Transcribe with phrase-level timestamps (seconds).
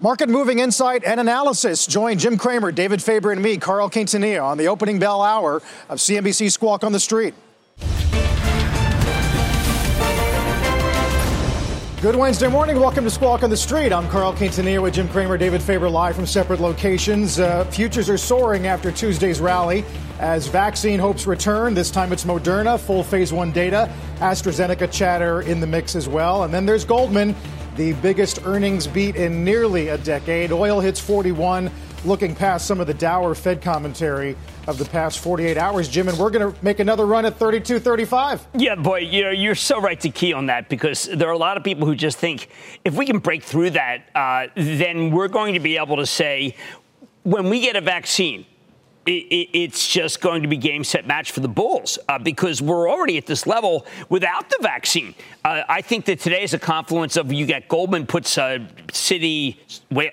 [0.00, 1.86] Market moving insight and analysis.
[1.86, 5.98] Join Jim Cramer, David Faber, and me, Carl Quintanilla, on the opening bell hour of
[5.98, 7.32] CNBC Squawk on the Street.
[12.02, 12.80] Good Wednesday morning.
[12.80, 13.92] Welcome to Squawk on the Street.
[13.92, 17.38] I'm Carl Quintanilla with Jim Cramer, David Faber, live from separate locations.
[17.38, 19.84] Uh, futures are soaring after Tuesday's rally
[20.18, 21.72] as vaccine hopes return.
[21.72, 23.90] This time it's Moderna, full phase one data.
[24.18, 26.42] AstraZeneca chatter in the mix as well.
[26.42, 27.34] And then there's Goldman,
[27.76, 30.52] the biggest earnings beat in nearly a decade.
[30.52, 31.70] Oil hits 41
[32.04, 36.18] looking past some of the dour Fed commentary of the past 48 hours, Jim, and
[36.18, 38.40] we're going to make another run at 32.35.
[38.54, 41.56] Yeah, boy, you're, you're so right to key on that because there are a lot
[41.56, 42.48] of people who just think
[42.84, 46.56] if we can break through that, uh, then we're going to be able to say
[47.22, 48.46] when we get a vaccine,
[49.06, 53.18] it's just going to be game set match for the Bulls uh, because we're already
[53.18, 55.14] at this level without the vaccine.
[55.44, 59.56] Uh, I think that today is a confluence of you get Goldman puts uh, Citi,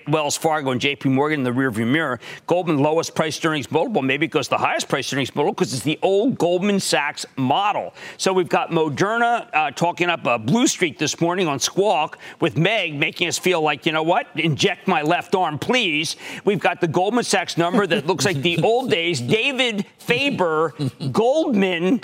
[0.08, 1.08] Wells Fargo, and J.P.
[1.08, 2.20] Morgan in the rearview mirror.
[2.46, 5.84] Goldman lowest price earnings multiple, maybe it goes the highest price earnings multiple because it's
[5.84, 7.94] the old Goldman Sachs model.
[8.18, 12.58] So we've got Moderna uh, talking up a blue streak this morning on Squawk with
[12.58, 16.16] Meg making us feel like you know what, inject my left arm, please.
[16.44, 19.20] We've got the Goldman Sachs number that looks like the old days.
[19.20, 20.74] David Faber
[21.10, 22.00] Goldman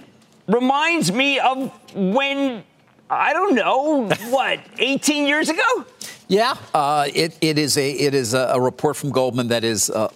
[0.46, 2.64] reminds me of when
[3.10, 5.84] I don't know, what, 18 years ago?
[6.28, 10.08] Yeah, uh, it, it is a it is a, report from Goldman that is uh,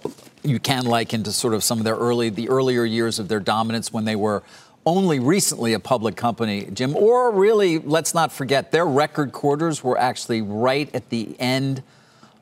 [0.43, 3.39] you can liken to sort of some of their early the earlier years of their
[3.39, 4.43] dominance when they were
[4.85, 6.95] only recently a public company, Jim.
[6.95, 11.81] Or really, let's not forget their record quarters were actually right at the end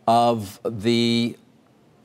[0.05, 1.37] of the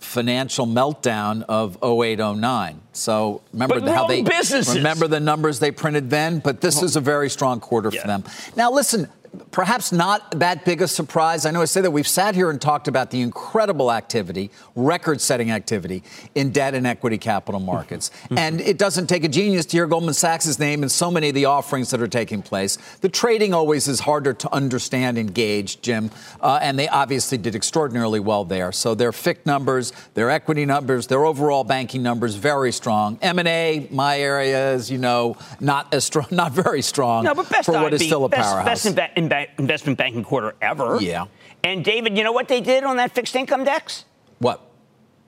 [0.06, 2.80] financial meltdown of 0809.
[2.92, 4.76] So remember but how they businesses.
[4.76, 8.00] remember the numbers they printed then, but this is a very strong quarter yeah.
[8.00, 8.24] for them.
[8.56, 9.08] Now listen,
[9.50, 11.46] perhaps not that big a surprise.
[11.46, 15.20] I know I say that we've sat here and talked about the incredible activity, record
[15.20, 16.02] setting activity
[16.34, 18.10] in debt and equity capital markets.
[18.24, 18.38] Mm-hmm.
[18.38, 21.34] and it doesn't take a genius to hear Goldman Sachs' name in so many of
[21.34, 22.78] the offerings that are taking place.
[23.00, 26.10] The trading always is harder to understand and gauge, Jim,
[26.40, 28.72] uh, and they obviously did extraordinarily well there.
[28.72, 33.18] So their FICC numbers, their equity numbers, their overall banking numbers, very strong.
[33.22, 37.66] M&A, my area, as you know, not as strong, not very strong no, but best
[37.66, 38.66] for what is still a best, powerhouse.
[38.66, 39.10] Best in, in ba-
[39.58, 40.98] investment banking quarter ever.
[41.00, 41.26] Yeah.
[41.64, 44.04] And David, you know what they did on that fixed income dex?
[44.38, 44.60] What?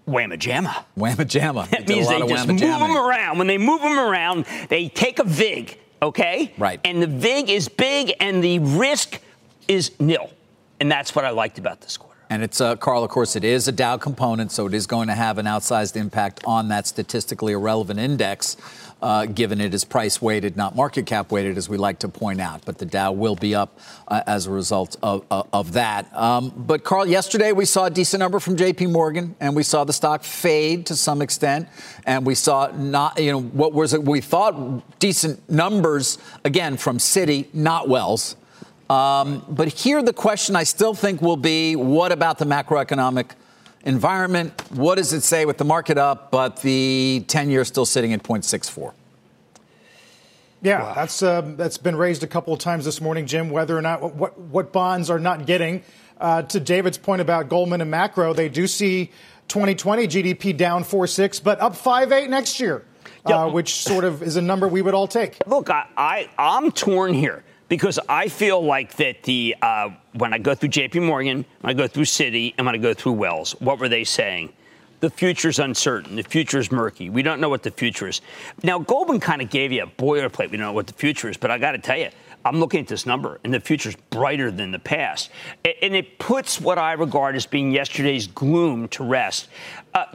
[0.07, 0.85] Whamma jamma.
[0.97, 1.69] Whamma jamma.
[1.71, 3.39] That means they just move them around.
[3.39, 6.55] When they move them around, they take a VIG, okay?
[6.57, 6.81] Right.
[6.85, 9.21] And the VIG is big and the risk
[9.67, 10.31] is nil.
[10.81, 12.08] And that's what I liked about this quarter.
[12.31, 15.09] And it's, uh, Carl, of course, it is a Dow component, so it is going
[15.09, 18.57] to have an outsized impact on that statistically irrelevant index
[19.01, 22.41] uh, given it is price weighted, not market cap weighted, as we like to point
[22.41, 22.65] out.
[22.65, 23.79] But the Dow will be up
[24.09, 26.15] uh, as a result of, uh, of that.
[26.17, 28.87] Um, but Carl, yesterday we saw a decent number from J.P.
[28.87, 31.69] Morgan, and we saw the stock fade to some extent,
[32.07, 34.03] and we saw not, you know, what was it?
[34.03, 38.37] We thought decent numbers again from Citi, not Wells.
[38.91, 43.33] Um, but here the question I still think will be: What about the macroeconomic?
[43.85, 44.53] environment.
[44.71, 48.23] What does it say with the market up, but the 10 year still sitting at
[48.23, 48.93] 0.64?
[50.61, 50.95] Yeah, wow.
[50.95, 53.49] that's uh, that's been raised a couple of times this morning, Jim.
[53.49, 55.85] Whether or not what what bonds are not getting.
[56.21, 59.13] Uh, to David's point about Goldman and macro, they do see
[59.47, 62.85] 2020 GDP down 4.6, but up 5.8 next year,
[63.25, 65.39] uh, which sort of is a number we would all take.
[65.47, 70.39] Look, I, I I'm torn here because I feel like that the uh, when I
[70.39, 71.01] go through J.P.
[71.01, 74.05] Morgan, when I go through Citi, and when I go through Wells, what were they
[74.05, 74.53] saying?
[75.01, 76.17] The future's uncertain.
[76.17, 77.09] The future's murky.
[77.09, 78.21] We don't know what the future is.
[78.65, 80.51] Now, Goldman kind of gave you a boilerplate.
[80.51, 82.09] We don't know what the future is, but I got to tell you,
[82.45, 85.31] I'm looking at this number, and the future's brighter than the past.
[85.65, 89.49] And it puts what I regard as being yesterday's gloom to rest.
[89.95, 90.07] Uh,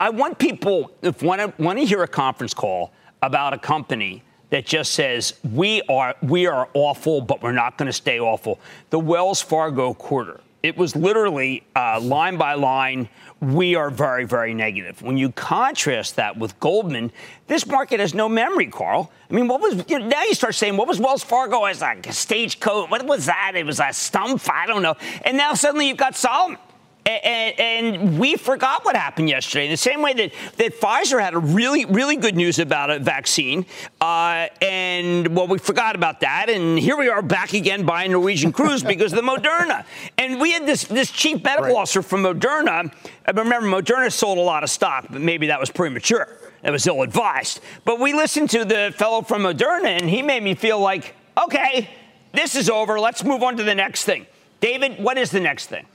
[0.00, 4.22] I want people, if want to, want to hear a conference call about a company
[4.50, 8.60] that just says we are we are awful, but we're not going to stay awful.
[8.90, 10.40] The Wells Fargo quarter.
[10.60, 13.08] It was literally uh, line by line.
[13.40, 15.00] We are very, very negative.
[15.02, 17.12] When you contrast that with Goldman,
[17.46, 19.12] this market has no memory, Carl.
[19.30, 21.80] I mean, what was you know, now you start saying what was Wells Fargo as
[21.80, 22.90] like a stagecoach?
[22.90, 23.52] What was that?
[23.54, 24.42] It was a stump.
[24.50, 24.96] I don't know.
[25.24, 26.58] And now suddenly you've got Solomon
[27.08, 29.64] and, and, we forgot what happened yesterday.
[29.64, 32.98] In the same way that, that Pfizer had a really, really good news about a
[32.98, 33.64] vaccine,
[34.00, 38.52] uh, and well, we forgot about that, and here we are back again buying Norwegian
[38.52, 39.84] Cruise because of the Moderna.
[40.18, 41.76] And we had this this chief medical right.
[41.76, 42.92] officer from Moderna.
[43.26, 46.28] I remember Moderna sold a lot of stock, but maybe that was premature.
[46.62, 47.60] That was ill advised.
[47.84, 51.88] But we listened to the fellow from Moderna, and he made me feel like, okay,
[52.32, 52.98] this is over.
[52.98, 54.26] Let's move on to the next thing.
[54.60, 55.86] David, what is the next thing?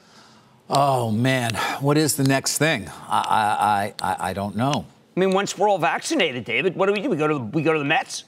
[0.76, 2.90] Oh man, what is the next thing?
[3.08, 4.86] I I I, I don't know.
[5.16, 7.10] I mean, once we're all vaccinated, David, what do we do?
[7.12, 8.24] We go to we go to the Mets.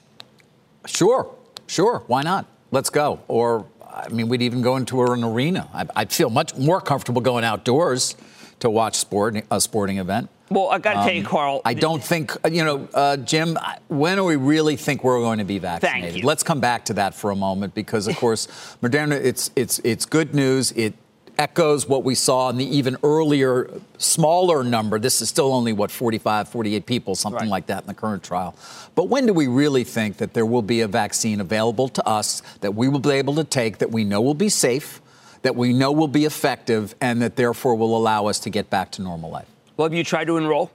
[0.86, 1.34] Sure,
[1.66, 2.04] sure.
[2.06, 2.46] Why not?
[2.70, 3.20] Let's go.
[3.26, 5.68] Or I mean, we'd even go into an arena.
[5.74, 8.14] I, I'd feel much more comfortable going outdoors
[8.60, 10.30] to watch sport a sporting event.
[10.48, 11.62] Well, I got to um, tell you, um, Carl.
[11.64, 13.58] I don't think, you know, uh, Jim,
[13.88, 16.22] when do we really think we're going to be vaccinated?
[16.22, 18.46] Let's come back to that for a moment because, of course,
[18.80, 20.70] Moderna, it's, it's, it's good news.
[20.72, 20.94] It
[21.38, 24.98] echoes what we saw in the even earlier, smaller number.
[24.98, 27.48] This is still only, what, 45, 48 people, something right.
[27.48, 28.54] like that in the current trial.
[28.94, 32.42] But when do we really think that there will be a vaccine available to us
[32.60, 35.00] that we will be able to take that we know will be safe,
[35.42, 38.90] that we know will be effective, and that therefore will allow us to get back
[38.92, 39.48] to normal life?
[39.76, 40.70] Well, have you tried to enroll?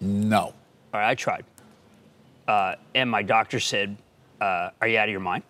[0.00, 0.38] No.
[0.38, 0.54] All
[0.94, 1.44] right, I tried.
[2.48, 3.96] Uh, and my doctor said,
[4.40, 5.44] uh, Are you out of your mind?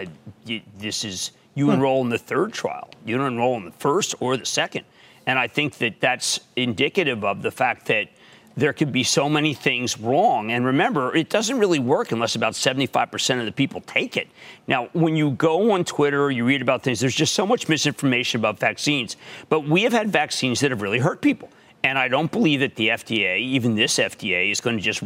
[0.00, 0.06] Uh,
[0.46, 1.72] you, this is, you hmm.
[1.72, 2.90] enroll in the third trial.
[3.04, 4.84] You don't enroll in the first or the second.
[5.26, 8.08] And I think that that's indicative of the fact that
[8.56, 10.50] there could be so many things wrong.
[10.50, 14.28] And remember, it doesn't really work unless about 75% of the people take it.
[14.66, 18.40] Now, when you go on Twitter, you read about things, there's just so much misinformation
[18.40, 19.16] about vaccines.
[19.48, 21.48] But we have had vaccines that have really hurt people.
[21.84, 25.02] And I don't believe that the FDA, even this FDA, is going to just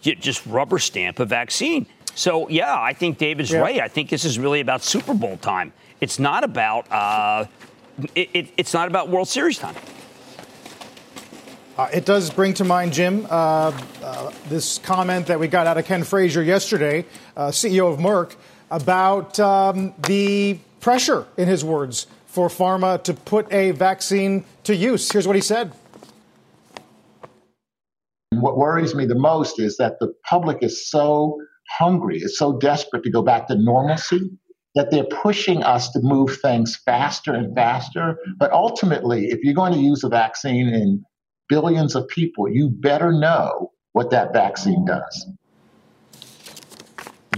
[0.00, 1.86] just rubber stamp a vaccine.
[2.16, 3.60] So yeah, I think David's yeah.
[3.60, 3.78] right.
[3.78, 5.72] I think this is really about Super Bowl time.
[6.00, 7.44] It's not about uh,
[8.14, 9.76] it, it, it's not about World Series time.
[11.76, 13.70] Uh, it does bring to mind, Jim, uh,
[14.02, 17.04] uh, this comment that we got out of Ken Frazier yesterday,
[17.36, 18.34] uh, CEO of Merck,
[18.70, 25.12] about um, the pressure, in his words, for pharma to put a vaccine to use.
[25.12, 25.70] Here's what he said.
[28.30, 33.02] What worries me the most is that the public is so hungry, is so desperate
[33.04, 34.20] to go back to normalcy
[34.74, 38.18] that they're pushing us to move things faster and faster.
[38.36, 41.04] But ultimately, if you're going to use a vaccine in
[41.48, 45.26] billions of people, you better know what that vaccine does.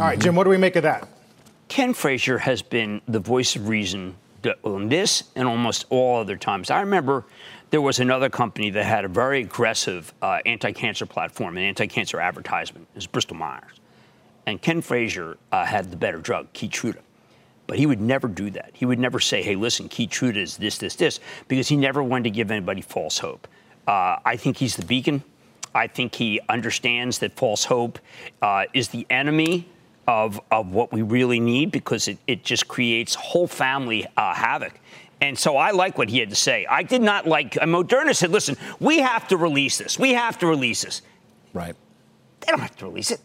[0.01, 1.09] All right, Jim, what do we make of that?
[1.69, 4.17] Ken Frazier has been the voice of reason
[4.65, 6.71] on this and almost all other times.
[6.71, 7.25] I remember
[7.71, 12.89] there was another company that had a very aggressive uh, anti-cancer platform and anti-cancer advertisement.
[12.95, 13.81] It was Bristol Myers,
[14.49, 17.01] and Ken Frazier uh, had the better drug, Keytruda.
[17.67, 18.71] But he would never do that.
[18.73, 22.25] He would never say, "Hey, listen, Keytruda is this, this, this," because he never wanted
[22.25, 23.47] to give anybody false hope.
[23.87, 25.23] Uh, I think he's the beacon.
[25.75, 27.99] I think he understands that false hope
[28.41, 29.69] uh, is the enemy
[30.07, 34.81] of, of what we really need because it, it just creates whole family uh, havoc.
[35.21, 36.65] And so I like what he had to say.
[36.65, 37.53] I did not like.
[37.53, 39.99] Moderna said, listen, we have to release this.
[39.99, 41.03] We have to release this.
[41.53, 41.77] Right.
[42.41, 43.21] They don't have to release it.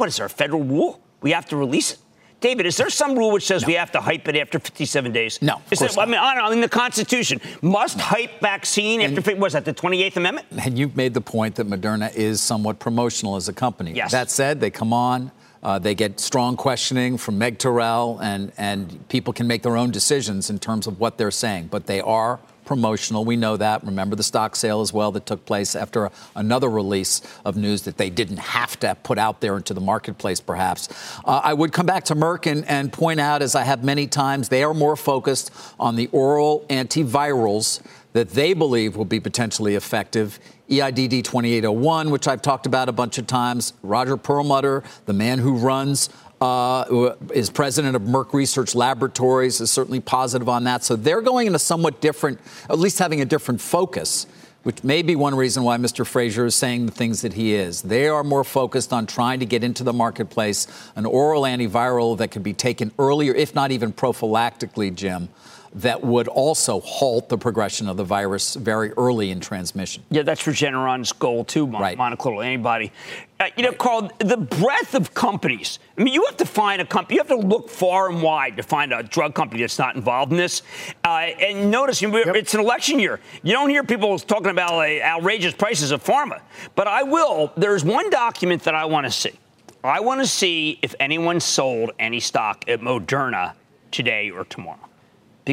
[0.00, 0.98] What is there, a federal rule?
[1.20, 1.98] We have to release it.
[2.40, 3.66] David, is there some rule which says no.
[3.66, 5.40] we have to hype it after 57 days?
[5.42, 5.60] No.
[5.70, 9.66] Is I mean, I know, in the Constitution, must hype vaccine and, after, was that
[9.66, 10.46] the 28th Amendment?
[10.64, 13.92] And you've made the point that Moderna is somewhat promotional as a company.
[13.92, 14.12] Yes.
[14.12, 19.06] That said, they come on, uh, they get strong questioning from Meg Terrell, and, and
[19.10, 21.66] people can make their own decisions in terms of what they're saying.
[21.66, 22.40] But they are
[22.70, 23.24] promotional.
[23.24, 23.82] We know that.
[23.82, 27.82] Remember the stock sale as well that took place after a, another release of news
[27.82, 30.88] that they didn't have to put out there into the marketplace, perhaps.
[31.24, 34.06] Uh, I would come back to Merck and, and point out, as I have many
[34.06, 35.50] times, they are more focused
[35.80, 40.38] on the oral antivirals that they believe will be potentially effective.
[40.68, 43.72] EIDD 2801, which I've talked about a bunch of times.
[43.82, 46.08] Roger Perlmutter, the man who runs,
[46.40, 50.84] uh, is president of Merck Research Laboratories, is certainly positive on that.
[50.84, 54.26] So they're going in a somewhat different, at least having a different focus
[54.62, 56.06] which may be one reason why Mr.
[56.06, 57.82] Frazier is saying the things that he is.
[57.82, 60.66] They are more focused on trying to get into the marketplace
[60.96, 65.30] an oral antiviral that can be taken earlier, if not even prophylactically, Jim,
[65.72, 70.02] that would also halt the progression of the virus very early in transmission.
[70.10, 71.96] Yeah, that's Regeneron's goal too, mon- right.
[71.96, 72.90] monoclonal antibody.
[73.38, 75.78] Uh, you know, Carl, the breadth of companies.
[75.96, 77.16] I mean, you have to find a company.
[77.16, 80.32] You have to look far and wide to find a drug company that's not involved
[80.32, 80.62] in this.
[81.04, 82.12] Uh, and notice, yep.
[82.14, 83.20] it's an election year.
[83.42, 86.40] You don't hear people talking about uh, outrageous prices of pharma.
[86.74, 87.52] But I will.
[87.56, 89.38] There's one document that I want to see.
[89.82, 93.54] I want to see if anyone sold any stock at Moderna
[93.90, 94.89] today or tomorrow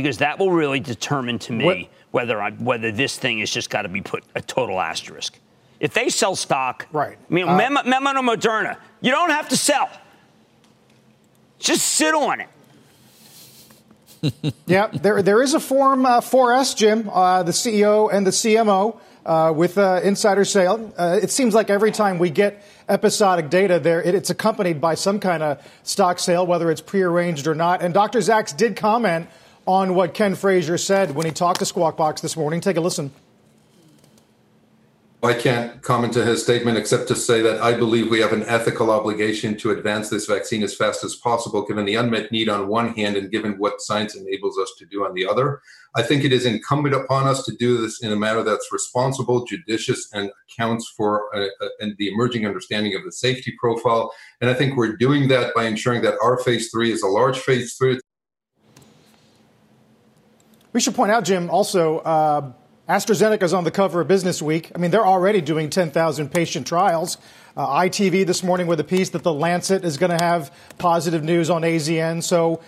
[0.02, 1.78] because that will really determine to me what?
[2.12, 5.40] whether I, whether this thing has just got to be put a total asterisk.
[5.80, 7.18] If they sell stock, right?
[7.18, 9.90] I mean, uh, memo, memo to Moderna, you don't have to sell.
[11.58, 12.50] Just sit on it.
[14.68, 19.00] yeah, there there is a Form uh, 4S, Jim, uh, the CEO and the CMO
[19.26, 20.94] uh, with uh, insider sale.
[20.96, 24.96] Uh, it seems like every time we get episodic data there, it, it's accompanied by
[24.96, 27.82] some kind of stock sale, whether it's prearranged or not.
[27.82, 28.20] And Dr.
[28.20, 29.28] Zaks did comment
[29.68, 32.62] on what Ken Frazier said when he talked to Squawk Box this morning.
[32.62, 33.12] Take a listen.
[35.24, 38.44] I can't comment to his statement except to say that I believe we have an
[38.44, 42.68] ethical obligation to advance this vaccine as fast as possible, given the unmet need on
[42.68, 45.60] one hand and given what science enables us to do on the other.
[45.96, 49.44] I think it is incumbent upon us to do this in a manner that's responsible,
[49.44, 54.14] judicious, and accounts for uh, uh, the emerging understanding of the safety profile.
[54.40, 57.40] And I think we're doing that by ensuring that our phase three is a large
[57.40, 58.00] phase three.
[60.78, 61.98] We should point out, Jim, also.
[61.98, 62.52] Uh
[62.88, 64.72] AstraZeneca is on the cover of Business Week.
[64.74, 67.18] I mean, they're already doing 10,000 patient trials.
[67.58, 71.22] Uh, ITV this morning with a piece that the Lancet is going to have positive
[71.22, 72.24] news on AZN.
[72.24, 72.62] So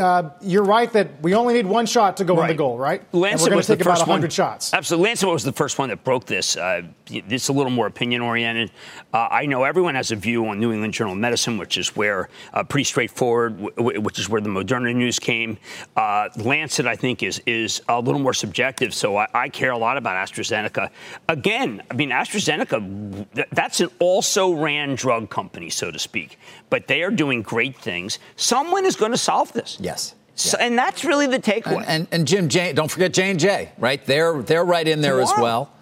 [0.00, 2.48] uh, you're right that we only need one shot to go right.
[2.48, 3.02] in the goal, right?
[3.12, 4.72] Lancet and we're going to take about 100 one, shots.
[4.72, 5.10] Absolutely.
[5.10, 6.56] Lancet was the first one that broke this.
[6.56, 8.70] Uh, it's a little more opinion oriented.
[9.12, 11.94] Uh, I know everyone has a view on New England Journal of Medicine, which is
[11.96, 15.58] where uh, pretty straightforward, w- which is where the Moderna news came.
[15.96, 18.94] Uh, Lancet, I think, is is a little more subjective.
[18.94, 20.90] So I, I, care a lot about AstraZeneca.
[21.28, 26.38] Again, I mean, AstraZeneca, that's an also ran drug company, so to speak.
[26.70, 28.18] But they are doing great things.
[28.36, 29.78] Someone is going to solve this.
[29.80, 30.14] Yes.
[30.34, 31.78] So, and that's really the takeaway.
[31.78, 34.04] And, and, and Jim, J, don't forget J and J, right?
[34.04, 35.34] They're they're right in there Tomorrow.
[35.34, 35.72] as well.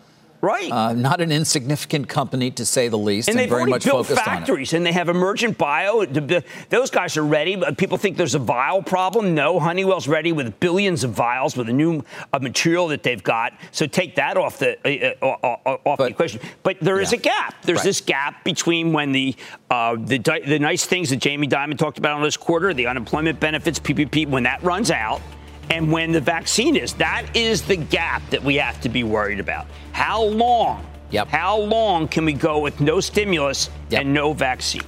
[0.44, 0.70] Right.
[0.70, 4.06] Uh, not an insignificant company, to say the least, and, and they've very much built
[4.06, 4.78] focused factories, on it.
[4.78, 6.04] and they have emergent bio.
[6.04, 7.56] Those guys are ready.
[7.56, 9.34] But people think there's a vial problem.
[9.34, 13.54] No, Honeywell's ready with billions of vials with a new uh, material that they've got.
[13.72, 16.40] So take that off the uh, uh, uh, uh off but, the equation.
[16.62, 17.18] But there is yeah.
[17.18, 17.62] a gap.
[17.62, 17.84] There's right.
[17.84, 19.34] this gap between when the
[19.70, 23.80] the the nice things that Jamie Dimon talked about on this quarter, the unemployment benefits,
[23.80, 25.22] PPP, when that runs out
[25.70, 26.94] and when the vaccine is.
[26.94, 29.66] That is the gap that we have to be worried about.
[29.92, 31.28] How long Yep.
[31.28, 34.00] How long can we go with no stimulus yep.
[34.00, 34.82] and no vaccine?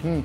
[0.00, 0.20] Hmm.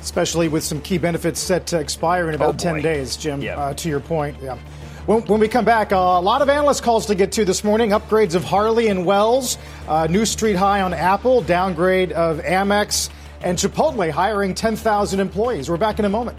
[0.00, 3.58] Especially with some key benefits set to expire in about oh 10 days, Jim, yep.
[3.58, 4.38] uh, to your point.
[4.40, 4.56] Yeah.
[5.04, 7.64] When, when we come back, uh, a lot of analyst calls to get to this
[7.64, 7.90] morning.
[7.90, 13.10] Upgrades of Harley and Wells, uh, new street high on Apple, downgrade of Amex,
[13.42, 15.68] and Chipotle hiring 10,000 employees.
[15.68, 16.38] We're back in a moment.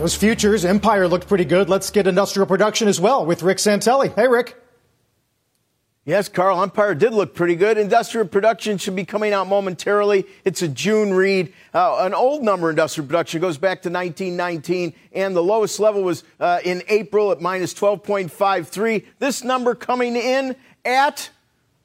[0.00, 1.68] Those futures, Empire looked pretty good.
[1.68, 4.14] Let's get industrial production as well with Rick Santelli.
[4.14, 4.56] Hey, Rick.
[6.06, 7.76] Yes, Carl, Empire did look pretty good.
[7.76, 10.24] Industrial production should be coming out momentarily.
[10.46, 11.52] It's a June read.
[11.74, 16.24] Uh, an old number, industrial production, goes back to 1919, and the lowest level was
[16.40, 19.04] uh, in April at minus 12.53.
[19.18, 21.28] This number coming in at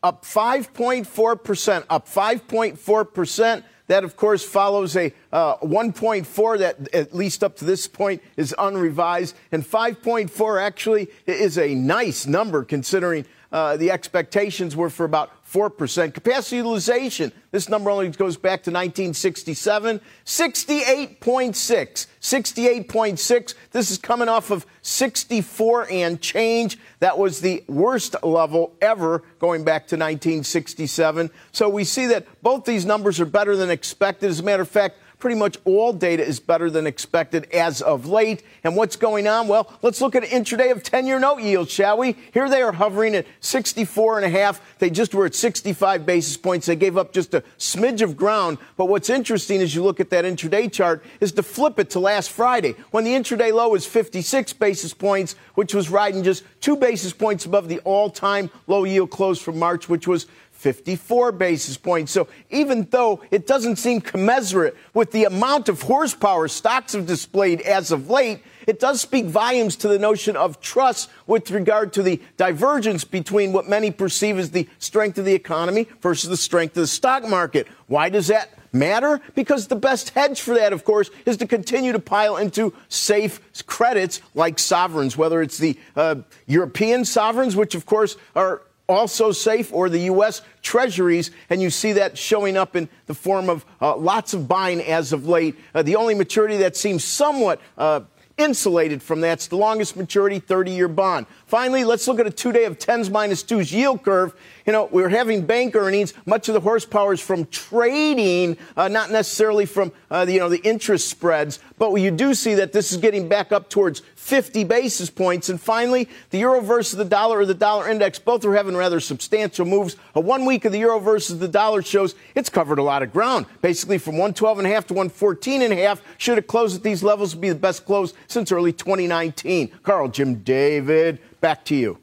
[0.02, 3.64] up 5.4%, up 5.4%.
[3.88, 8.56] That, of course, follows a uh, 1.4 that, at least up to this point, is
[8.58, 9.36] unrevised.
[9.52, 16.14] And 5.4 actually is a nice number considering uh, the expectations were for about 4%.
[16.14, 22.08] Capacity utilization, this number only goes back to 1967, 68.6.
[22.22, 23.54] 68.6.
[23.72, 26.80] This is coming off of 64 and change.
[27.00, 31.30] That was the worst level ever going back to 1967.
[31.52, 34.32] So we see that both these numbers are better than expected.
[34.32, 38.06] As a matter of fact, pretty much all data is better than expected as of
[38.06, 38.44] late.
[38.64, 39.48] And what's going on?
[39.48, 42.16] Well, let's look at intraday of 10-year note yields, shall we?
[42.32, 44.62] Here they are hovering at 64 and a half.
[44.78, 46.68] They just were at 65 basis points.
[46.68, 48.60] They gave up just a smidge of ground.
[48.78, 52.00] But what's interesting as you look at that intraday chart is to flip it to
[52.00, 56.76] last Friday when the intraday low was 56 basis points, which was riding just two
[56.76, 60.28] basis points above the all-time low yield close from March, which was
[60.66, 62.12] 54 basis points.
[62.12, 67.62] So even though it doesn't seem commensurate with the amount of horsepower stocks have displayed
[67.62, 72.02] as of late, it does speak volumes to the notion of trust with regard to
[72.02, 76.76] the divergence between what many perceive as the strength of the economy versus the strength
[76.76, 77.68] of the stock market.
[77.86, 79.22] Why does that matter?
[79.36, 83.40] Because the best hedge for that, of course, is to continue to pile into safe
[83.68, 86.16] credits like sovereigns, whether it's the uh,
[86.48, 90.42] European sovereigns, which, of course, are also safe, or the U.S.
[90.62, 94.82] treasuries, and you see that showing up in the form of uh, lots of buying
[94.82, 95.56] as of late.
[95.74, 98.02] Uh, the only maturity that seems somewhat uh,
[98.38, 101.26] insulated from that's the longest maturity 30 year bond.
[101.46, 104.36] Finally, let's look at a two day of 10s minus 2s yield curve.
[104.66, 106.14] You know, we're having bank earnings.
[106.26, 110.50] Much of the horsepower is from trading, uh, not necessarily from, uh, the, you know,
[110.50, 111.60] the interest spreads.
[111.78, 115.50] But you do see that this is getting back up towards 50 basis points.
[115.50, 119.00] And finally, the euro versus the dollar or the dollar index, both are having rather
[119.00, 119.98] substantial moves.
[120.16, 123.14] A one week of the euro versus the dollar shows it's covered a lot of
[123.14, 123.46] ground.
[123.62, 126.82] Basically, from 112 and a half to 114 and a half, should it close at
[126.82, 129.70] these levels, would be the best close since early 2019.
[129.84, 132.00] Carl, Jim David, back to you.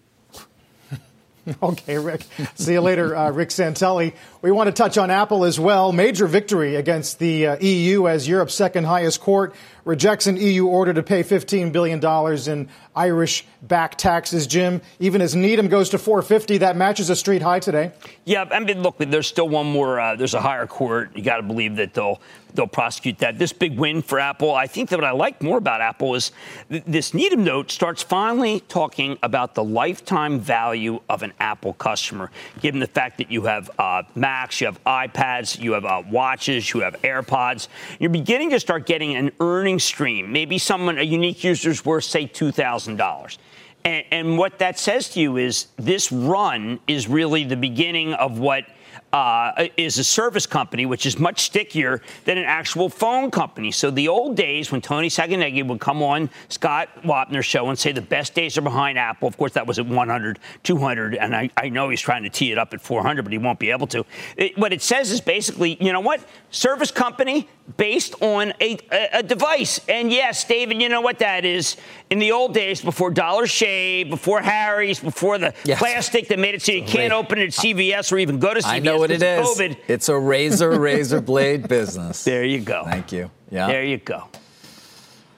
[1.62, 2.22] Okay, Rick.
[2.54, 4.14] See you later, uh, Rick Santelli.
[4.42, 5.92] We want to touch on Apple as well.
[5.92, 10.92] Major victory against the uh, EU as Europe's second highest court rejects an EU order
[10.92, 12.04] to pay $15 billion
[12.48, 14.48] in Irish back taxes.
[14.48, 17.92] Jim, even as Needham goes to 450, that matches a street high today.
[18.24, 20.00] Yeah, I mean, look, there's still one more.
[20.00, 21.14] Uh, there's a higher court.
[21.14, 22.20] You got to believe that they'll
[22.54, 23.38] they'll prosecute that.
[23.38, 24.54] This big win for Apple.
[24.54, 26.32] I think that what I like more about Apple is
[26.68, 32.30] th- this Needham note starts finally talking about the lifetime value of an Apple customer,
[32.60, 36.72] given the fact that you have uh, Macs, you have iPads, you have uh, watches,
[36.72, 37.68] you have AirPods.
[37.98, 40.32] You're beginning to start getting an earning stream.
[40.32, 43.38] Maybe someone, a unique user, is worth say two thousand dollars.
[43.84, 48.38] And, and what that says to you is this run is really the beginning of
[48.38, 48.64] what
[49.12, 53.70] uh, is a service company, which is much stickier than an actual phone company.
[53.70, 57.92] So the old days when Tony Sacconaghi would come on Scott Wapner's show and say
[57.92, 59.28] the best days are behind Apple.
[59.28, 62.52] Of course, that was at 100, 200, and I, I know he's trying to tee
[62.52, 64.04] it up at 400, but he won't be able to.
[64.36, 66.24] It, what it says is basically, you know what?
[66.50, 69.80] Service company based on a, a, a device.
[69.88, 71.76] And yes, David, you know what that is.
[72.10, 75.78] In the old days, before Dollar Shave, before Harry's, before the yes.
[75.78, 78.60] plastic that made it so you can't open it at CVS or even go to
[78.60, 78.66] CVS.
[78.66, 79.46] I know what it is.
[79.46, 79.76] COVID.
[79.88, 82.24] It's a razor, razor blade business.
[82.24, 82.84] There you go.
[82.84, 83.30] Thank you.
[83.50, 83.68] Yeah.
[83.68, 84.28] There you go.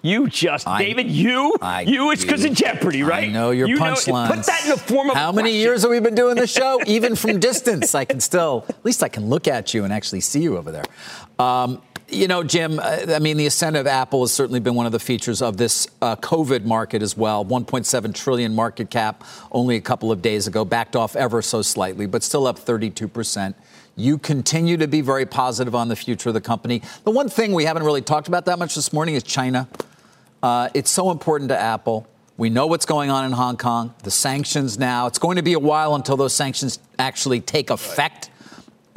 [0.04, 3.30] You just, I, David, you, I, you, it's because of Jeopardy, right?
[3.30, 4.28] I know your you punchlines.
[4.28, 5.60] Put that in the form of How many question.
[5.60, 6.78] years have we been doing this show?
[6.86, 10.20] Even from distance, I can still, at least I can look at you and actually
[10.20, 10.84] see you over there.
[11.38, 14.86] Um, you know, Jim, uh, I mean, the ascent of Apple has certainly been one
[14.86, 17.44] of the features of this uh, COVID market as well.
[17.44, 22.06] 1.7 trillion market cap only a couple of days ago, backed off ever so slightly,
[22.06, 23.56] but still up 32 percent.
[23.96, 26.82] You continue to be very positive on the future of the company.
[27.04, 29.68] The one thing we haven't really talked about that much this morning is China.
[30.42, 32.06] Uh, it's so important to Apple.
[32.36, 35.06] We know what's going on in Hong Kong, the sanctions now.
[35.06, 38.30] It's going to be a while until those sanctions actually take effect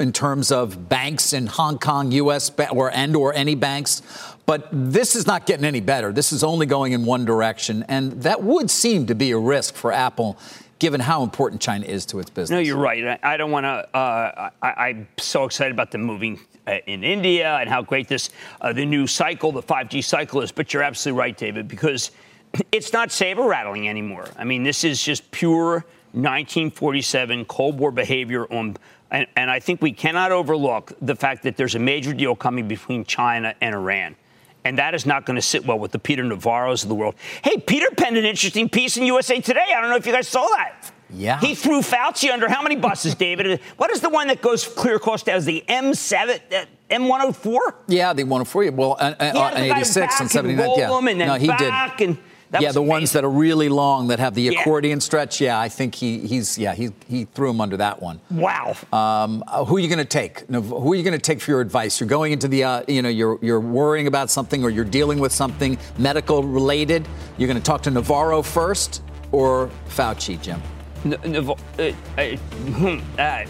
[0.00, 2.50] in terms of banks in Hong Kong, U.S.
[2.70, 4.02] or and or any banks.
[4.46, 6.12] But this is not getting any better.
[6.12, 9.74] This is only going in one direction, and that would seem to be a risk
[9.74, 10.38] for Apple
[10.78, 12.50] given how important China is to its business.
[12.50, 13.18] No, you're right.
[13.22, 13.96] I, don't want to.
[13.96, 18.30] Uh, I, am so excited about the moving uh, in India and how great this
[18.60, 20.52] uh, the new cycle, the 5G cycle is.
[20.52, 22.10] But you're absolutely right, David, because
[22.72, 24.28] it's not saber rattling anymore.
[24.36, 28.76] I mean, this is just pure 1947 Cold War behavior on.
[29.10, 32.68] And, and I think we cannot overlook the fact that there's a major deal coming
[32.68, 34.16] between China and Iran
[34.64, 37.14] and that is not going to sit well with the Peter Navarros of the world.
[37.42, 39.64] Hey, Peter penned an interesting piece in USA Today.
[39.74, 40.90] I don't know if you guys saw that.
[41.10, 41.40] Yeah.
[41.40, 43.60] He threw Fauci under how many buses, David?
[43.78, 47.58] what is the one that goes clear across as the M7, uh, M104?
[47.86, 48.72] Yeah, the 104.
[48.72, 50.70] Well, uh, uh, 86 and 79.
[50.76, 50.88] Yeah.
[51.26, 51.72] No, he did.
[51.72, 52.18] And,
[52.50, 52.88] that yeah, the amazing.
[52.88, 55.02] ones that are really long that have the accordion yeah.
[55.02, 55.40] stretch.
[55.40, 58.20] Yeah, I think he, he's yeah he he threw him under that one.
[58.30, 58.74] Wow.
[58.92, 60.40] Um, uh, who are you going to take?
[60.48, 62.00] Who are you going to take for your advice?
[62.00, 65.18] You're going into the uh, you know you're you're worrying about something or you're dealing
[65.18, 67.06] with something medical related.
[67.36, 70.62] You're going to talk to Navarro first or Fauci, Jim.
[71.04, 73.44] Navarro, uh, uh, hmm, uh,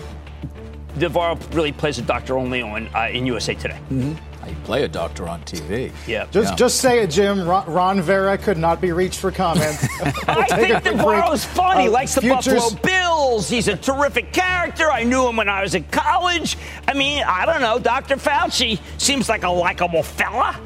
[0.96, 3.78] Navarro really plays a doctor only on uh, in USA Today.
[3.90, 4.27] Mm-hmm.
[4.48, 5.92] You play a doctor on TV.
[6.06, 6.26] Yeah.
[6.30, 6.56] Just, yeah.
[6.56, 7.46] just say it, Jim.
[7.46, 9.76] Ron, Vera could not be reached for comment.
[10.28, 11.80] I think Navarro's fun.
[11.80, 12.54] He uh, likes the futures.
[12.54, 13.48] Buffalo Bills.
[13.48, 14.90] He's a terrific character.
[14.90, 16.56] I knew him when I was in college.
[16.86, 17.78] I mean, I don't know.
[17.78, 18.16] Dr.
[18.16, 20.58] Fauci seems like a likable fella.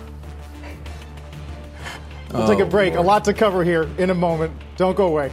[2.32, 2.94] We'll oh, take a oh, break.
[2.94, 3.04] Lord.
[3.04, 4.52] A lot to cover here in a moment.
[4.76, 5.32] Don't go away.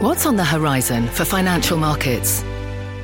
[0.00, 2.44] What's on the horizon for financial markets?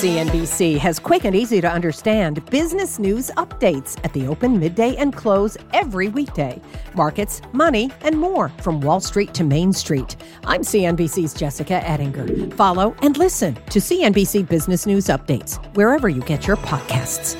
[0.00, 5.14] CNBC has quick and easy to understand business news updates at the open, midday, and
[5.14, 6.58] close every weekday.
[6.94, 10.16] Markets, money, and more from Wall Street to Main Street.
[10.46, 12.50] I'm CNBC's Jessica Ettinger.
[12.56, 17.38] Follow and listen to CNBC Business News Updates wherever you get your podcasts.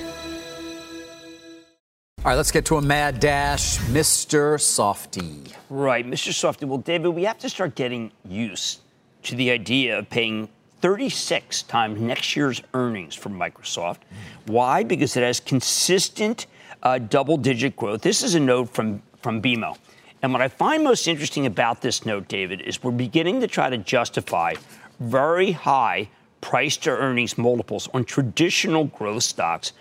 [2.18, 3.78] All right, let's get to a mad dash.
[3.78, 4.60] Mr.
[4.60, 5.44] Softy.
[5.70, 6.34] Right, Mr.
[6.34, 6.66] Softy.
[6.66, 8.80] Well, David, we have to start getting used
[9.22, 13.98] to the idea of paying 36 times next year's earnings for Microsoft.
[14.46, 14.82] Why?
[14.82, 16.46] Because it has consistent
[16.82, 18.02] uh, double digit growth.
[18.02, 19.76] This is a note from, from BMO.
[20.22, 23.70] And what I find most interesting about this note, David, is we're beginning to try
[23.70, 24.54] to justify
[24.98, 26.08] very high
[26.40, 29.72] price to earnings multiples on traditional growth stocks.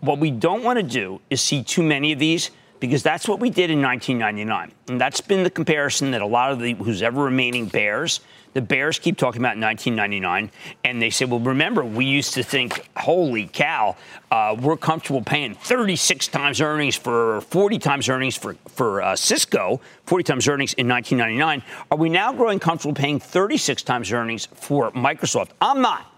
[0.00, 3.40] What we don't want to do is see too many of these because that's what
[3.40, 4.72] we did in 1999.
[4.88, 8.20] And that's been the comparison that a lot of the who's ever remaining bears
[8.54, 10.50] the Bears keep talking about 1999,
[10.84, 13.96] and they say, well, remember, we used to think, holy cow,
[14.30, 19.80] uh, we're comfortable paying 36 times earnings for 40 times earnings for, for uh, Cisco,
[20.06, 21.62] 40 times earnings in 1999.
[21.90, 25.50] Are we now growing comfortable paying 36 times earnings for Microsoft?
[25.60, 26.12] I'm not.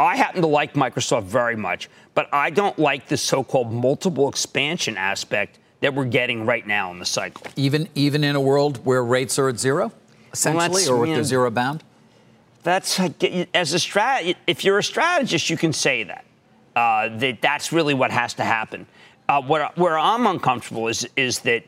[0.00, 4.28] I happen to like Microsoft very much, but I don't like the so called multiple
[4.28, 7.46] expansion aspect that we're getting right now in the cycle.
[7.56, 9.92] Even even in a world where rates are at zero?
[10.36, 11.82] essentially, well, or with the zero bound?
[12.62, 14.34] That's as a strat.
[14.46, 16.24] If you're a strategist, you can say that.
[16.74, 18.86] Uh, that that's really what has to happen.
[19.28, 21.64] Uh, where, where I'm uncomfortable is is that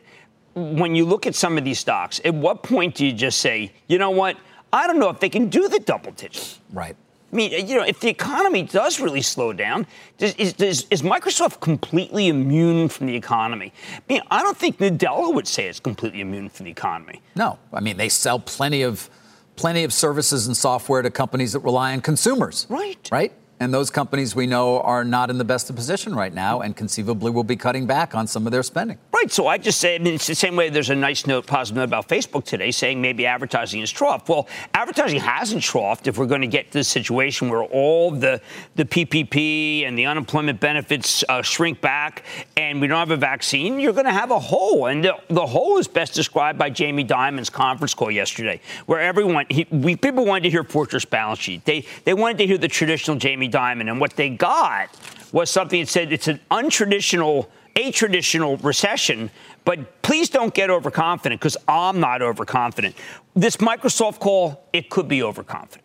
[0.55, 3.73] when you look at some of these stocks, at what point do you just say,
[3.87, 4.37] you know what?
[4.73, 6.61] I don't know if they can do the double digits.
[6.73, 6.97] Right.
[7.31, 9.87] I mean, you know, if the economy does really slow down,
[10.17, 13.73] does, is, does, is, Microsoft completely immune from the economy?
[13.95, 17.21] I mean, I don't think Nadella would say it's completely immune from the economy.
[17.37, 19.11] No, I mean they sell plenty of
[19.57, 22.67] plenty of services and software to companies that rely on consumers.
[22.71, 23.09] Right.
[23.13, 23.33] Right.
[23.61, 26.77] And those companies we know are not in the best of position right now and
[26.77, 28.99] conceivably will be cutting back on some of their spending.
[29.13, 29.33] Right.
[29.33, 31.77] So I just say, I mean, it's the same way there's a nice note, positive
[31.77, 34.29] note about Facebook today saying maybe advertising is troughed.
[34.29, 38.41] Well, advertising hasn't troughed if we're going to get to the situation where all the,
[38.77, 42.25] the PPP and the unemployment benefits uh, shrink back
[42.57, 44.87] and we don't have a vaccine, you're going to have a hole.
[44.87, 49.47] And the, the hole is best described by Jamie Dimon's conference call yesterday, where everyone,
[49.51, 51.65] he, we, people wanted to hear Fortress balance sheet.
[51.65, 53.91] They, they wanted to hear the traditional Jamie Dimon.
[53.91, 54.91] And what they got
[55.33, 59.31] was something that said it's an untraditional, a traditional recession,
[59.65, 62.95] but please don't get overconfident because I'm not overconfident.
[63.35, 65.85] This Microsoft call, it could be overconfident.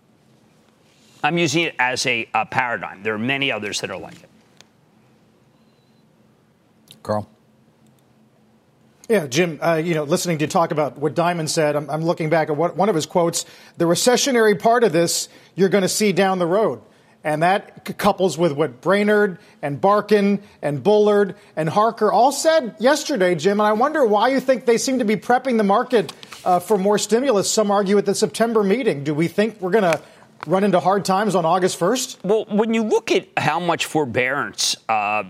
[1.23, 3.03] I'm using it as a, a paradigm.
[3.03, 4.29] There are many others that are like it.
[7.01, 7.29] Carl.
[9.09, 12.03] Yeah, Jim, uh, you know, listening to you talk about what Dimon said, I'm, I'm
[12.03, 13.45] looking back at what, one of his quotes.
[13.77, 16.81] The recessionary part of this, you're going to see down the road.
[17.23, 23.33] And that couples with what Brainard and Barkin and Bullard and Harker all said yesterday,
[23.35, 23.61] Jim.
[23.61, 26.11] And I wonder why you think they seem to be prepping the market
[26.43, 27.49] uh, for more stimulus.
[27.49, 29.05] Some argue at the September meeting.
[29.05, 30.01] Do we think we're going to
[30.45, 32.23] run into hard times on August 1st?
[32.23, 35.23] Well, when you look at how much forbearance uh,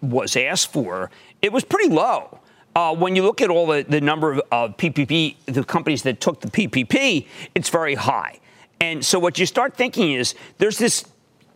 [0.00, 2.38] was asked for, it was pretty low.
[2.74, 6.20] Uh, when you look at all the, the number of uh, PPP, the companies that
[6.20, 8.38] took the PPP, it's very high.
[8.80, 11.04] And so what you start thinking is there's this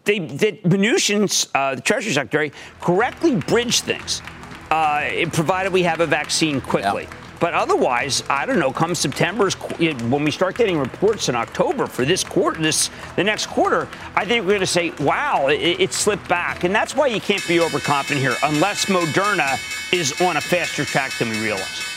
[0.06, 4.22] they, that Mnuchin, uh, the Treasury Secretary, correctly bridged things,
[4.70, 7.02] uh, provided we have a vaccine quickly.
[7.02, 7.14] Yeah.
[7.38, 8.72] But otherwise, I don't know.
[8.72, 13.46] Come September, when we start getting reports in October for this quarter, this the next
[13.46, 17.08] quarter, I think we're going to say, "Wow, it, it, slipped back," and that's why
[17.08, 19.60] you can't be overconfident here, unless Moderna
[19.92, 21.95] is on a faster track than we realize.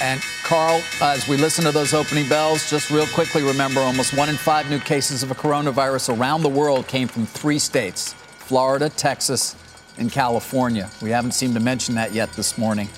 [0.00, 4.28] And Carl, as we listen to those opening bells, just real quickly remember almost one
[4.28, 8.88] in five new cases of a coronavirus around the world came from three states Florida,
[8.90, 9.56] Texas,
[9.98, 10.90] and California.
[11.00, 12.88] We haven't seemed to mention that yet this morning.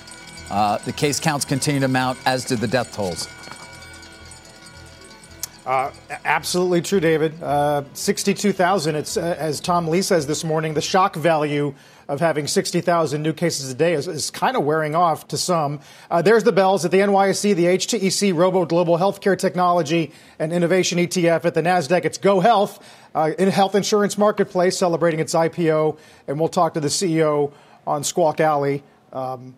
[0.49, 3.27] Uh, the case counts continue to mount, as did the death tolls.
[5.65, 5.91] Uh,
[6.23, 7.33] absolutely true, David.
[7.43, 8.95] Uh, 62,000.
[8.95, 11.75] It's, uh, as Tom Lee says this morning, the shock value
[12.07, 15.79] of having 60,000 new cases a day is, is kind of wearing off to some.
[16.09, 20.99] Uh, there's the bells at the NYSE, the HTEC Robo Global Healthcare Technology and Innovation
[20.99, 22.05] ETF at the NASDAQ.
[22.05, 22.81] It's GoHealth,
[23.13, 25.97] uh, in health insurance marketplace celebrating its IPO.
[26.27, 27.51] And we'll talk to the CEO
[27.85, 28.83] on Squawk Alley.
[29.11, 29.55] Um,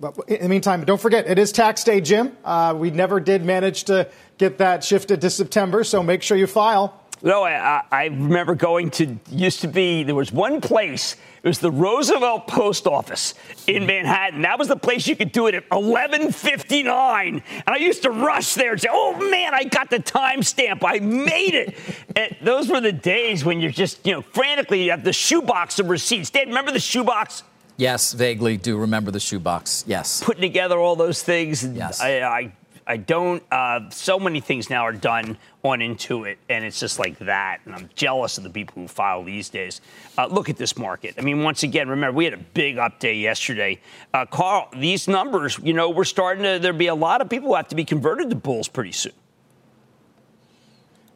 [0.00, 2.36] but in the meantime, don't forget, it is tax day, Jim.
[2.44, 6.46] Uh, we never did manage to get that shifted to September, so make sure you
[6.46, 6.98] file.
[7.22, 11.58] No, I, I remember going to, used to be, there was one place, it was
[11.58, 13.34] the Roosevelt Post Office
[13.66, 14.42] in Manhattan.
[14.42, 17.30] That was the place you could do it at 11.59.
[17.30, 20.84] And I used to rush there and say, oh man, I got the timestamp.
[20.84, 21.76] I made it.
[22.14, 25.80] and those were the days when you're just, you know, frantically, you have the shoebox
[25.80, 26.30] of receipts.
[26.30, 27.42] Dad, remember the shoebox?
[27.76, 29.82] Yes, vaguely do remember the shoebox.
[29.86, 30.22] Yes.
[30.22, 31.64] Putting together all those things.
[31.64, 32.00] Yes.
[32.00, 32.52] I, I
[32.92, 33.42] I don't.
[33.50, 37.60] Uh, so many things now are done on Intuit, and it's just like that.
[37.64, 39.80] And I'm jealous of the people who file these days.
[40.18, 41.14] Uh, look at this market.
[41.16, 43.80] I mean, once again, remember we had a big update yesterday.
[44.12, 46.58] Uh, Carl, these numbers, you know, we're starting to.
[46.58, 49.14] There'll be a lot of people who have to be converted to bulls pretty soon.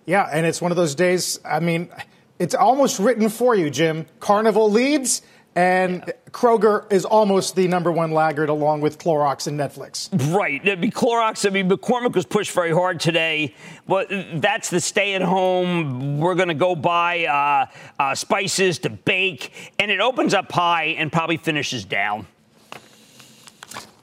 [0.07, 1.41] Yeah, and it's one of those days.
[1.45, 1.91] I mean,
[2.39, 4.07] it's almost written for you, Jim.
[4.19, 5.21] Carnival leads
[5.57, 6.13] and yeah.
[6.31, 10.11] Kroger is almost the number one laggard along with Clorox and Netflix.
[10.35, 10.61] Right.
[10.63, 11.47] It'd be Clorox.
[11.47, 13.55] I mean, McCormick was pushed very hard today,
[13.89, 16.19] but that's the stay at home.
[16.19, 17.67] We're going to go buy uh,
[17.99, 22.27] uh, spices to bake, and it opens up high and probably finishes down.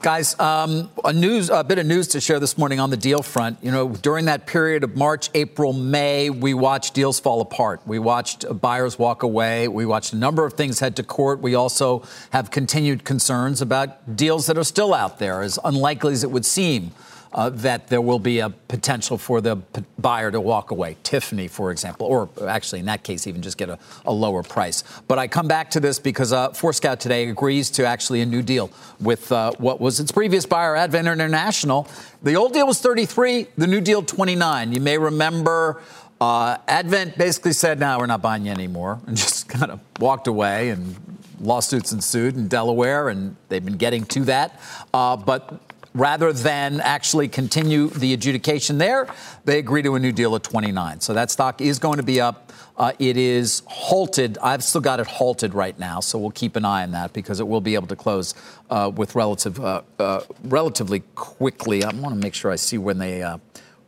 [0.04, 3.22] Guys, um, a news, a bit of news to share this morning on the deal
[3.22, 3.56] front.
[3.62, 7.80] You know, during that period of March, April, May, we watched deals fall apart.
[7.86, 9.66] We watched buyers walk away.
[9.66, 11.40] We watched a number of things head to court.
[11.40, 16.22] We also have continued concerns about deals that are still out there, as unlikely as
[16.22, 16.92] it would seem
[17.34, 20.96] uh, that there will be a potential for the p- buyer to walk away.
[21.02, 24.84] Tiffany, for example, or actually in that case, even just get a, a lower price.
[25.08, 28.42] But I come back to this because uh, Forescout today agrees to actually a new
[28.42, 28.70] deal
[29.00, 31.88] with uh, what was its previous buyer, Advent International.
[32.22, 34.72] The old deal was 33, the new deal 29.
[34.72, 35.82] You may remember.
[36.20, 40.28] Uh, Advent basically said, "No, we're not buying you anymore," and just kind of walked
[40.28, 40.70] away.
[40.70, 40.94] And
[41.40, 44.60] lawsuits ensued in Delaware, and they've been getting to that.
[44.92, 45.60] Uh, but
[45.94, 49.06] rather than actually continue the adjudication there,
[49.44, 51.00] they agree to a new deal at 29.
[51.00, 52.52] So that stock is going to be up.
[52.76, 54.36] Uh, it is halted.
[54.42, 57.38] I've still got it halted right now, so we'll keep an eye on that because
[57.38, 58.34] it will be able to close
[58.68, 61.84] uh, with relative, uh, uh relatively quickly.
[61.84, 63.38] I want to make sure I see when they uh,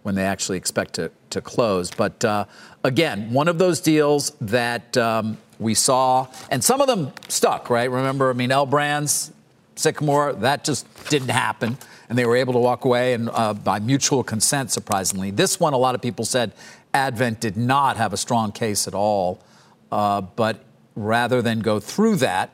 [0.05, 1.91] when they actually expect to, to close.
[1.91, 2.45] But uh,
[2.85, 7.91] again, one of those deals that um, we saw, and some of them stuck, right?
[7.91, 9.33] Remember, I mean, L Brands,
[9.75, 11.77] Sycamore, that just didn't happen
[12.09, 15.31] and they were able to walk away and uh, by mutual consent, surprisingly.
[15.31, 16.53] This one, a lot of people said
[16.95, 19.41] Advent did not have a strong case at all,
[19.91, 20.65] uh, but
[20.95, 22.51] rather than go through that,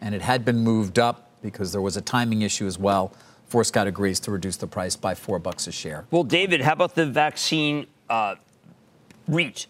[0.00, 3.12] and it had been moved up because there was a timing issue as well.
[3.50, 6.06] Forescout agrees to reduce the price by four bucks a share.
[6.10, 8.36] Well, David, how about the vaccine uh,
[9.26, 9.66] REIT?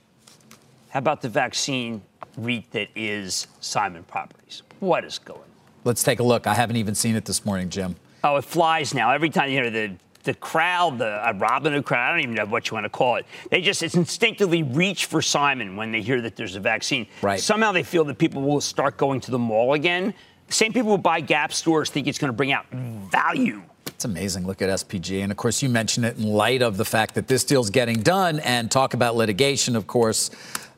[0.91, 2.03] How about the vaccine
[2.37, 4.63] REIT that is Simon Properties?
[4.81, 5.47] What is going on?
[5.85, 6.47] Let's take a look.
[6.47, 7.97] I haven't even seen it this morning, Jim.
[8.23, 9.11] Oh, it flies now.
[9.13, 12.45] Every time, you know, the the crowd, the uh, Robinhood crowd, I don't even know
[12.47, 13.27] what you want to call it.
[13.51, 17.07] They just it's instinctively reach for Simon when they hear that there's a vaccine.
[17.23, 17.41] Right.
[17.41, 20.15] Somehow they feel that people will start going to the mall again.
[20.49, 23.63] The same people who buy Gap stores think it's going to bring out value.
[23.87, 24.47] It's amazing.
[24.47, 25.23] Look at SPG.
[25.23, 28.03] And of course, you mentioned it in light of the fact that this deal's getting
[28.03, 30.31] done and talk about litigation, of course.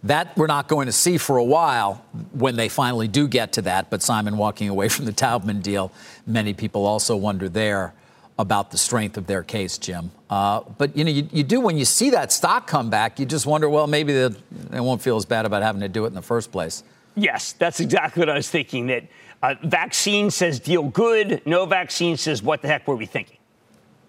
[0.05, 3.63] That we're not going to see for a while when they finally do get to
[3.63, 3.89] that.
[3.89, 5.93] But Simon walking away from the Taubman deal,
[6.27, 7.95] many people also wonder there
[8.39, 10.11] about the strength of their case, Jim.
[10.29, 13.27] Uh, but you know, you, you, do when you see that stock come back, you
[13.27, 14.29] just wonder, well, maybe they,
[14.71, 16.83] they won't feel as bad about having to do it in the first place.
[17.15, 18.87] Yes, that's exactly what I was thinking.
[18.87, 19.05] That
[19.43, 23.37] uh, vaccine says deal good, no vaccine says what the heck were we thinking?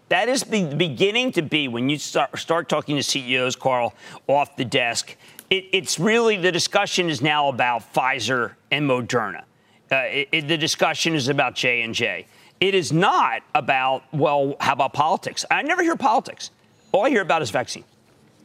[0.09, 3.93] That is the beginning to be when you start, start talking to CEOs, Carl,
[4.27, 5.15] off the desk
[5.53, 9.43] it, it's really the discussion is now about Pfizer and Moderna.
[9.91, 12.25] Uh, it, it, the discussion is about J and J.
[12.59, 15.45] It is not about well, how about politics?
[15.51, 16.49] I never hear politics.
[16.91, 17.83] All I hear about is vaccine.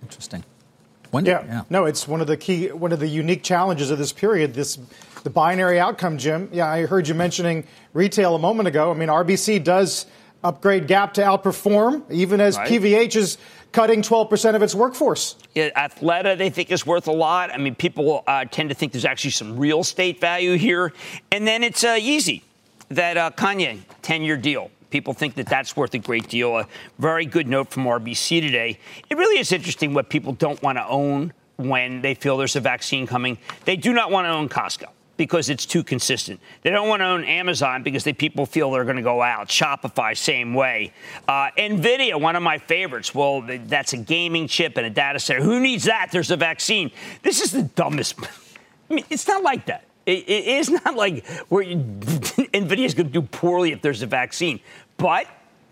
[0.03, 0.45] Interesting.
[1.11, 1.45] When, yeah.
[1.47, 1.63] yeah.
[1.71, 4.53] No, it's one of the key, one of the unique challenges of this period.
[4.53, 4.79] This
[5.25, 6.51] the binary outcome, Jim.
[6.53, 8.91] Yeah, I heard you mentioning retail a moment ago.
[8.91, 10.05] I mean, RBC does
[10.45, 12.71] upgrade Gap to outperform, even as right.
[12.71, 13.39] PVH is
[13.73, 15.37] cutting 12% of its workforce.
[15.55, 17.53] Yeah, Athleta, they think is worth a lot.
[17.53, 20.93] I mean, people uh, tend to think there's actually some real estate value here.
[21.33, 22.45] And then it's uh, easy
[22.89, 24.71] that uh, Kanye 10 year deal.
[24.91, 26.57] People think that that's worth a great deal.
[26.57, 26.67] A
[26.99, 28.79] very good note from RBC today.
[29.11, 32.61] It really is interesting what people don't want to own when they feel there's a
[32.61, 33.37] vaccine coming.
[33.67, 34.87] They do not want to own Costco
[35.19, 36.41] because it's too consistent.
[36.63, 39.49] They don't want to own Amazon because they, people feel they're going to go out.
[39.49, 40.95] Shopify, same way.
[41.27, 43.15] Uh, NVIDIA, one of my favorites.
[43.15, 45.43] Well, that's a gaming chip and a data center.
[45.43, 46.09] Who needs that?
[46.13, 46.91] There's a vaccine.
[47.23, 48.15] This is the dumbest.
[48.91, 49.85] I mean, it's not like that.
[50.07, 54.07] it, it is not like where NVIDIA is going to do poorly if there's a
[54.07, 54.61] vaccine.
[54.97, 55.27] But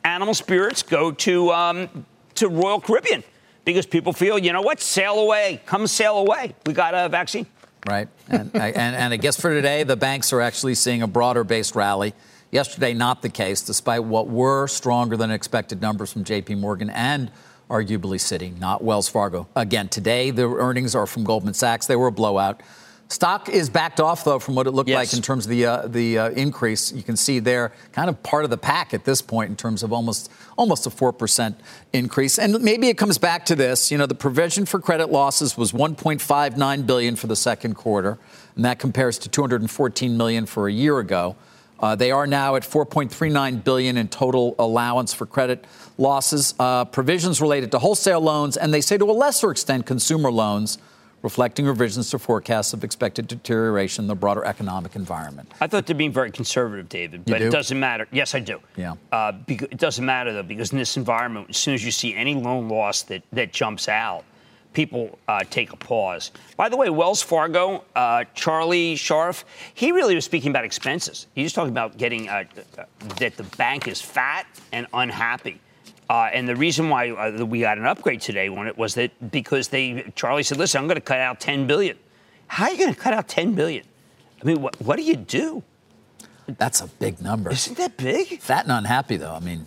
[0.04, 2.04] animal spirits go to, um,
[2.34, 3.22] to Royal Caribbean
[3.64, 6.54] because people feel, you know what, sail away, come sail away.
[6.66, 7.46] We got a vaccine.
[7.86, 8.08] Right.
[8.28, 11.74] And, and, and I guess for today, the banks are actually seeing a broader based
[11.74, 12.14] rally.
[12.50, 17.30] Yesterday, not the case, despite what were stronger than expected numbers from JP Morgan and
[17.68, 19.48] arguably Citi, not Wells Fargo.
[19.56, 21.86] Again, today, the earnings are from Goldman Sachs.
[21.86, 22.62] They were a blowout.
[23.08, 24.96] Stock is backed off, though, from what it looked yes.
[24.96, 26.92] like in terms of the uh, the uh, increase.
[26.92, 29.84] You can see there, kind of part of the pack at this point in terms
[29.84, 31.60] of almost almost a four percent
[31.92, 32.36] increase.
[32.36, 33.92] And maybe it comes back to this.
[33.92, 38.18] You know, the provision for credit losses was 1.59 billion for the second quarter,
[38.56, 41.36] and that compares to 214 million for a year ago.
[41.78, 45.64] Uh, they are now at 4.39 billion in total allowance for credit
[45.98, 50.32] losses, uh, provisions related to wholesale loans, and they say to a lesser extent consumer
[50.32, 50.78] loans
[51.22, 55.50] reflecting revisions to forecasts of expected deterioration in the broader economic environment.
[55.60, 57.48] I thought they're being very conservative, David, but do?
[57.48, 58.06] it doesn't matter.
[58.12, 58.60] Yes, I do.
[58.76, 58.94] Yeah.
[59.10, 62.34] Uh, it doesn't matter, though, because in this environment, as soon as you see any
[62.34, 64.24] loan loss that, that jumps out,
[64.72, 66.32] people uh, take a pause.
[66.58, 71.28] By the way, Wells Fargo, uh, Charlie Scharf, he really was speaking about expenses.
[71.34, 72.44] He was talking about getting uh,
[73.18, 75.60] that the bank is fat and unhappy.
[76.08, 79.32] Uh, and the reason why uh, we got an upgrade today on it was that
[79.32, 81.98] because they Charlie said, "Listen, I'm going to cut out 10 billion.
[82.46, 83.84] How are you going to cut out 10 billion?
[84.40, 85.62] I mean, what, what do you do?
[86.46, 87.50] That's a big number.
[87.50, 88.40] Isn't that big?
[88.40, 89.34] Fat and unhappy, though.
[89.34, 89.66] I mean,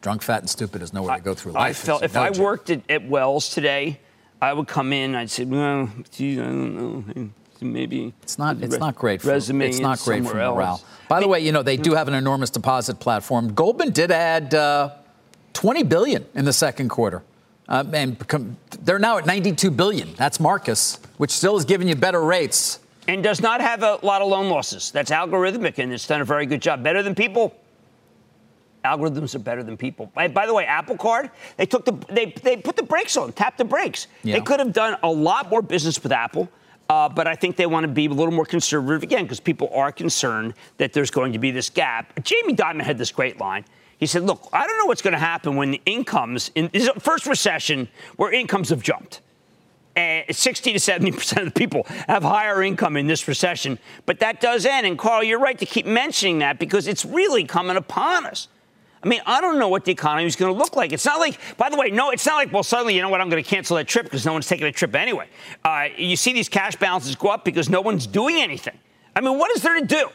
[0.00, 1.70] drunk, fat, and stupid is nowhere I, to go through life.
[1.70, 2.44] I felt if no I joke.
[2.44, 3.98] worked at, at, Wells today,
[4.40, 5.16] I would come in.
[5.16, 6.76] I'd say, "Well, geez, I don't
[7.16, 7.30] know."
[7.62, 8.62] Maybe it's not.
[8.62, 9.20] It's not great.
[9.20, 9.68] For, resume.
[9.68, 10.60] It's not great for morale.
[10.60, 10.84] Else.
[11.08, 13.52] By the way, you know they do have an enormous deposit platform.
[13.52, 14.90] Goldman did add uh,
[15.52, 17.22] 20 billion in the second quarter.
[17.68, 20.12] Uh, and become, they're now at 92 billion.
[20.14, 22.80] That's Marcus, which still is giving you better rates.
[23.06, 24.90] And does not have a lot of loan losses.
[24.90, 26.82] That's algorithmic, and it's done a very good job.
[26.82, 27.54] Better than people.
[28.84, 30.10] Algorithms are better than people.
[30.14, 33.32] By, by the way, Apple Card, they took the they, they put the brakes on,
[33.32, 34.06] tapped the brakes.
[34.24, 34.36] Yeah.
[34.36, 36.48] They could have done a lot more business with Apple.
[36.88, 39.70] Uh, but I think they want to be a little more conservative again because people
[39.72, 42.12] are concerned that there's going to be this gap.
[42.24, 43.64] Jamie Dimon had this great line.
[44.00, 46.88] He said, Look, I don't know what's going to happen when the incomes, in this
[46.98, 49.20] first recession where incomes have jumped.
[49.94, 53.78] And 60 to 70 percent of the people have higher income in this recession.
[54.06, 54.86] But that does end.
[54.86, 58.48] And Carl, you're right to keep mentioning that because it's really coming upon us.
[59.02, 60.92] I mean, I don't know what the economy is going to look like.
[60.92, 63.20] It's not like, by the way, no, it's not like, well, suddenly, you know what,
[63.20, 65.26] I'm going to cancel that trip because no one's taking a trip anyway.
[65.64, 68.78] Uh, you see these cash balances go up because no one's doing anything.
[69.16, 70.10] I mean, what is there to do?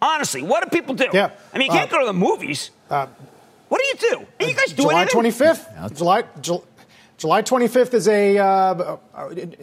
[0.00, 1.08] Honestly, what do people do?
[1.12, 1.30] Yeah.
[1.52, 2.70] I mean, you can't uh, go to the movies.
[2.90, 3.06] Uh,
[3.68, 4.26] what do you do?
[4.40, 5.10] Are you guys doing it?
[5.10, 5.46] July anything?
[5.48, 5.72] 25th.
[5.72, 5.88] Yeah.
[5.94, 6.62] July, July,
[7.18, 8.96] July 25th is a uh,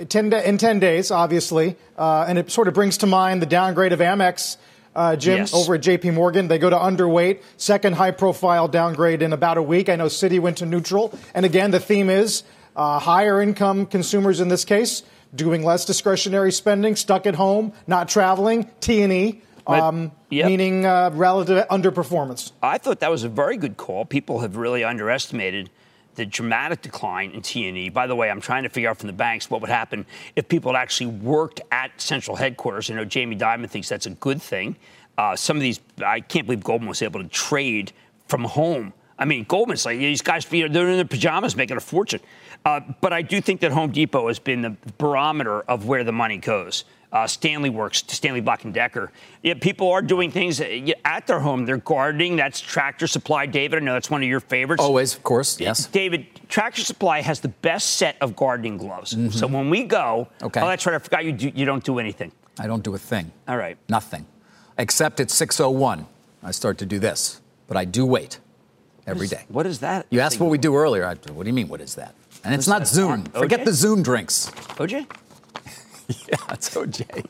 [0.09, 3.93] 10 in 10 days, obviously, uh, and it sort of brings to mind the downgrade
[3.93, 4.57] of Amex.
[4.95, 5.55] Uh, Jim, yes.
[5.55, 6.47] over at JP Morgan.
[6.47, 9.89] They go to underweight, second high profile downgrade in about a week.
[9.89, 11.17] I know Citi went to neutral.
[11.33, 12.43] And again, the theme is
[12.75, 15.01] uh, higher income consumers in this case
[15.33, 20.47] doing less discretionary spending, stuck at home, not traveling, T&E um, yep.
[20.47, 22.51] meaning uh, relative underperformance.
[22.61, 24.05] I thought that was a very good call.
[24.05, 25.69] People have really underestimated
[26.15, 27.89] the dramatic decline in T&E.
[27.89, 30.47] By the way, I'm trying to figure out from the banks what would happen if
[30.47, 32.89] people had actually worked at central headquarters.
[32.89, 34.75] You know, Jamie Dimon thinks that's a good thing.
[35.17, 37.91] Uh, some of these, I can't believe Goldman was able to trade
[38.27, 38.93] from home.
[39.17, 42.19] I mean, Goldman's like these guys, they're in their pajamas making a fortune.
[42.65, 46.11] Uh, but I do think that Home Depot has been the barometer of where the
[46.11, 49.11] money goes uh, Stanley Works, Stanley Black and Decker.
[49.43, 51.65] Yeah, people are doing things at their home.
[51.65, 52.35] They're gardening.
[52.35, 53.81] That's Tractor Supply, David.
[53.81, 54.81] I know that's one of your favorites.
[54.81, 55.59] Always, of course.
[55.59, 56.25] Yes, David.
[56.49, 59.13] Tractor Supply has the best set of gardening gloves.
[59.13, 59.29] Mm-hmm.
[59.29, 60.61] So when we go, okay.
[60.61, 60.95] Oh, that's right.
[60.95, 61.31] I forgot you.
[61.31, 62.31] Do, you don't do anything.
[62.59, 63.31] I don't do a thing.
[63.47, 63.77] All right.
[63.87, 64.25] Nothing,
[64.77, 66.07] except at 6:01,
[66.41, 67.39] I start to do this.
[67.67, 68.39] But I do wait
[69.05, 69.45] every day.
[69.47, 70.07] What is that?
[70.09, 71.05] You asked what we do earlier.
[71.05, 71.67] I, what do you mean?
[71.67, 72.15] What is that?
[72.43, 73.23] And it's not Zoom.
[73.25, 74.49] Forget the Zoom drinks.
[74.75, 75.07] OJ.
[76.27, 77.25] yeah, it's OJ.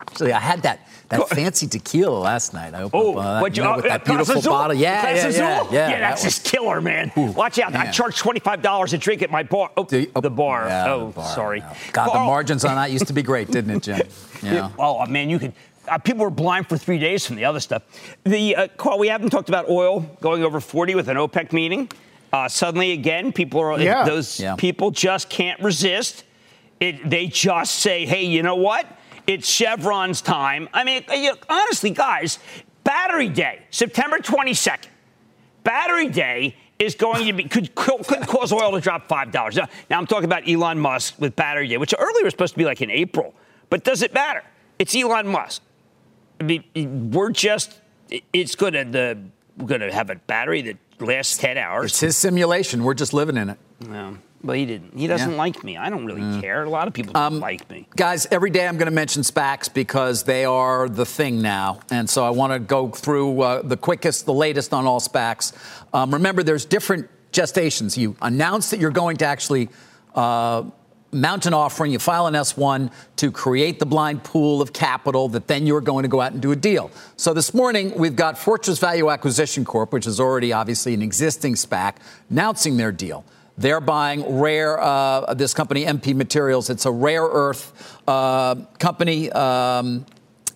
[0.00, 2.74] Actually, I had that that fancy tequila last night.
[2.74, 4.76] I opened oh, up, uh, you, know, with that beautiful bottle.
[4.76, 6.00] Yeah, yeah, yeah, yeah, yeah.
[6.00, 7.12] that's just killer, man.
[7.16, 7.72] Ooh, Watch out!
[7.72, 7.86] Man.
[7.86, 9.70] I charge twenty five dollars a drink at my bar.
[9.76, 10.66] Oh, you, oh the bar.
[10.66, 11.58] Yeah, oh, the bar, sorry.
[11.58, 11.76] Yeah.
[11.92, 14.00] God, the margins on that used to be great, didn't it, Jim?
[14.42, 14.70] Yeah.
[14.78, 15.54] oh man, you could.
[15.88, 17.82] Uh, people were blind for three days from the other stuff.
[18.24, 21.88] The uh, Carl, we haven't talked about oil going over forty with an OPEC meeting.
[22.32, 24.04] Uh, suddenly, again, people are yeah.
[24.04, 24.56] those yeah.
[24.56, 26.24] people just can't resist.
[26.80, 28.86] It, they just say, hey, you know what?
[29.26, 30.68] It's Chevron's time.
[30.72, 32.38] I mean, you know, honestly, guys,
[32.84, 34.86] Battery Day, September 22nd.
[35.64, 39.56] Battery Day is going to be could, could cause oil to drop five dollars.
[39.56, 42.58] Now, now, I'm talking about Elon Musk with Battery Day, which earlier was supposed to
[42.58, 43.34] be like in April,
[43.70, 44.44] but does it matter?
[44.78, 45.62] It's Elon Musk.
[46.40, 47.80] I mean, we're just
[48.32, 49.18] it's going to the
[49.56, 51.92] we're going to have a battery that lasts ten hours.
[51.92, 52.84] It's his simulation.
[52.84, 53.58] We're just living in it.
[53.80, 54.18] No.
[54.46, 54.96] Well, he didn't.
[54.96, 55.36] He doesn't Yeah.
[55.36, 55.76] like me.
[55.76, 56.40] I don't really Mm.
[56.40, 56.62] care.
[56.62, 57.88] A lot of people don't like me.
[57.96, 61.80] Guys, every day I'm going to mention SPACs because they are the thing now.
[61.90, 65.52] And so I want to go through uh, the quickest, the latest on all SPACs.
[65.92, 67.96] Um, remember, there's different gestations.
[67.96, 69.68] You announce that you're going to actually
[70.14, 70.62] uh,
[71.12, 75.46] mount an offering, you file an S1 to create the blind pool of capital that
[75.46, 76.90] then you're going to go out and do a deal.
[77.16, 81.54] So this morning, we've got Fortress Value Acquisition Corp., which is already obviously an existing
[81.54, 81.96] SPAC,
[82.30, 83.24] announcing their deal.
[83.58, 86.68] They're buying rare, uh, this company, MP Materials.
[86.68, 89.30] It's a rare earth uh, company.
[89.32, 90.04] Um,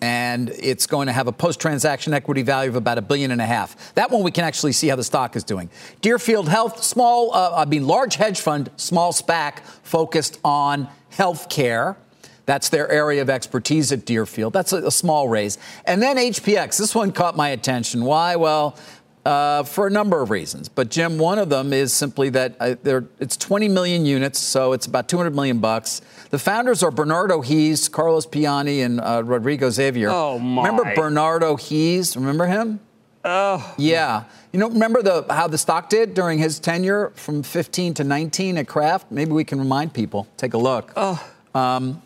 [0.01, 3.45] and it's going to have a post-transaction equity value of about a billion and a
[3.45, 3.93] half.
[3.93, 5.69] That one we can actually see how the stock is doing.
[6.01, 11.97] Deerfield Health, small, uh, I mean, large hedge fund, small SPAC focused on healthcare.
[12.47, 14.53] That's their area of expertise at Deerfield.
[14.53, 15.59] That's a, a small raise.
[15.85, 16.77] And then HPX.
[16.79, 18.03] This one caught my attention.
[18.03, 18.35] Why?
[18.35, 18.75] Well,
[19.25, 20.69] uh, for a number of reasons.
[20.69, 24.73] But Jim, one of them is simply that uh, there, it's 20 million units, so
[24.73, 26.01] it's about 200 million bucks.
[26.29, 30.09] The founders are Bernardo Hees, Carlos Piani, and uh, Rodrigo Xavier.
[30.09, 30.65] Oh, my.
[30.67, 32.15] Remember Bernardo Hees?
[32.15, 32.79] Remember him?
[33.23, 33.73] Oh.
[33.77, 34.23] Yeah.
[34.51, 38.57] You know, remember the how the stock did during his tenure from 15 to 19
[38.57, 39.11] at Kraft?
[39.11, 40.27] Maybe we can remind people.
[40.37, 40.91] Take a look.
[40.95, 41.23] Oh.
[41.53, 42.01] Um,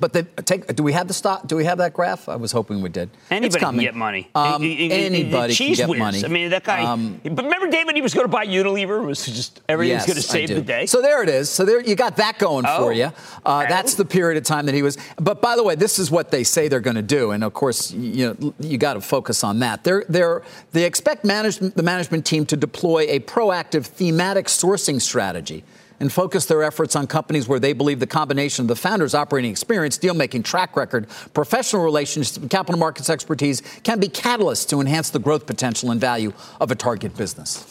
[0.00, 1.46] but the, take, do we have the stock?
[1.46, 2.28] Do we have that graph?
[2.28, 3.10] I was hoping we did.
[3.30, 4.28] Anybody can get money.
[4.34, 5.98] Um, anybody can get whiz.
[5.98, 6.24] money.
[6.24, 6.82] I mean, that guy.
[6.82, 9.02] Um, but remember, David, he was going to buy Unilever.
[9.02, 10.86] It was just everything was Yes, going to save the day.
[10.86, 11.50] So there it is.
[11.50, 12.78] So there you got that going Oh.
[12.78, 13.12] for you.
[13.44, 14.96] Uh, that's the period of time that he was.
[15.16, 17.52] But by the way, this is what they say they're going to do, and of
[17.52, 19.84] course, you know, you got to focus on that.
[19.84, 20.42] They're they're
[20.72, 25.64] they expect management the management team to deploy a proactive thematic sourcing strategy.
[26.00, 29.50] And focus their efforts on companies where they believe the combination of the founder's operating
[29.50, 34.80] experience, deal making track record, professional relationships, and capital markets expertise can be catalysts to
[34.80, 37.66] enhance the growth potential and value of a target business.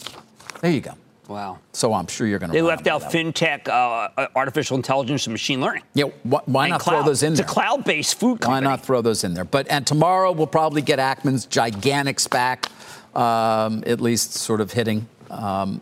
[0.60, 0.92] There you go.
[1.26, 1.58] Wow.
[1.72, 2.56] So I'm sure you're going to.
[2.56, 5.82] They left out fintech, uh, artificial intelligence, and machine learning.
[5.94, 6.98] Yeah, wh- why And not cloud.
[6.98, 8.64] throw those in It's a cloud-based food Why company.
[8.66, 9.44] not throw those in there?
[9.44, 12.66] But and tomorrow we'll probably get Ackman's gigantic SPAC,
[13.16, 15.08] um, at least sort of hitting.
[15.30, 15.80] Um,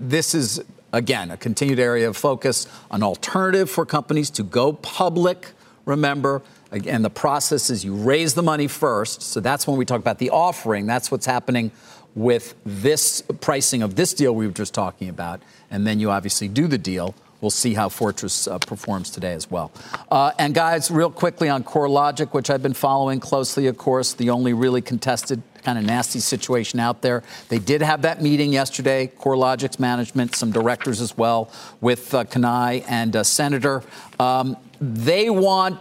[0.00, 0.60] this is
[0.92, 5.52] again a continued area of focus, an alternative for companies to go public.
[5.84, 9.22] Remember, again, the process is you raise the money first.
[9.22, 10.86] So that's when we talk about the offering.
[10.86, 11.72] That's what's happening
[12.14, 15.40] with this pricing of this deal we were just talking about,
[15.70, 17.14] and then you obviously do the deal.
[17.40, 19.72] We'll see how Fortress uh, performs today as well.
[20.10, 24.30] Uh, and guys, real quickly on CoreLogic, which I've been following closely, of course, the
[24.30, 27.22] only really contested kind of nasty situation out there.
[27.48, 31.50] They did have that meeting yesterday, CoreLogic's management, some directors as well,
[31.80, 33.82] with uh, Cannae and uh, Senator.
[34.18, 35.80] Um, they want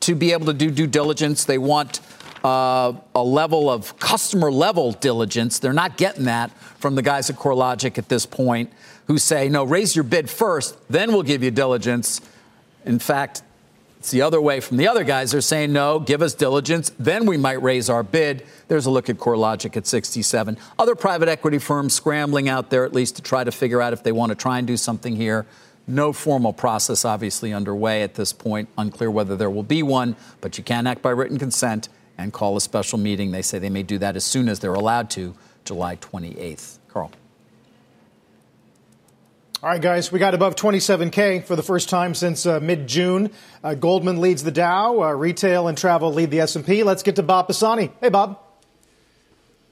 [0.00, 1.44] to be able to do due diligence.
[1.44, 2.00] They want
[2.42, 5.58] uh, a level of customer level diligence.
[5.58, 8.72] They're not getting that from the guys at CoreLogic at this point
[9.06, 12.20] who say, no, raise your bid first, then we'll give you diligence.
[12.84, 13.42] In fact,
[14.00, 15.32] it's the other way from the other guys.
[15.32, 18.46] They're saying, no, give us diligence, then we might raise our bid.
[18.66, 20.56] There's a look at CoreLogic at 67.
[20.78, 24.02] Other private equity firms scrambling out there at least to try to figure out if
[24.02, 25.44] they want to try and do something here.
[25.86, 28.70] No formal process obviously underway at this point.
[28.78, 32.56] Unclear whether there will be one, but you can act by written consent and call
[32.56, 33.32] a special meeting.
[33.32, 35.34] They say they may do that as soon as they're allowed to,
[35.66, 36.78] July 28th.
[36.88, 37.10] Carl.
[39.62, 43.30] All right, guys, we got above 27K for the first time since uh, mid-June.
[43.62, 45.02] Uh, Goldman leads the Dow.
[45.02, 46.82] Uh, retail and travel lead the S&P.
[46.82, 47.90] Let's get to Bob Pisani.
[48.00, 48.40] Hey, Bob.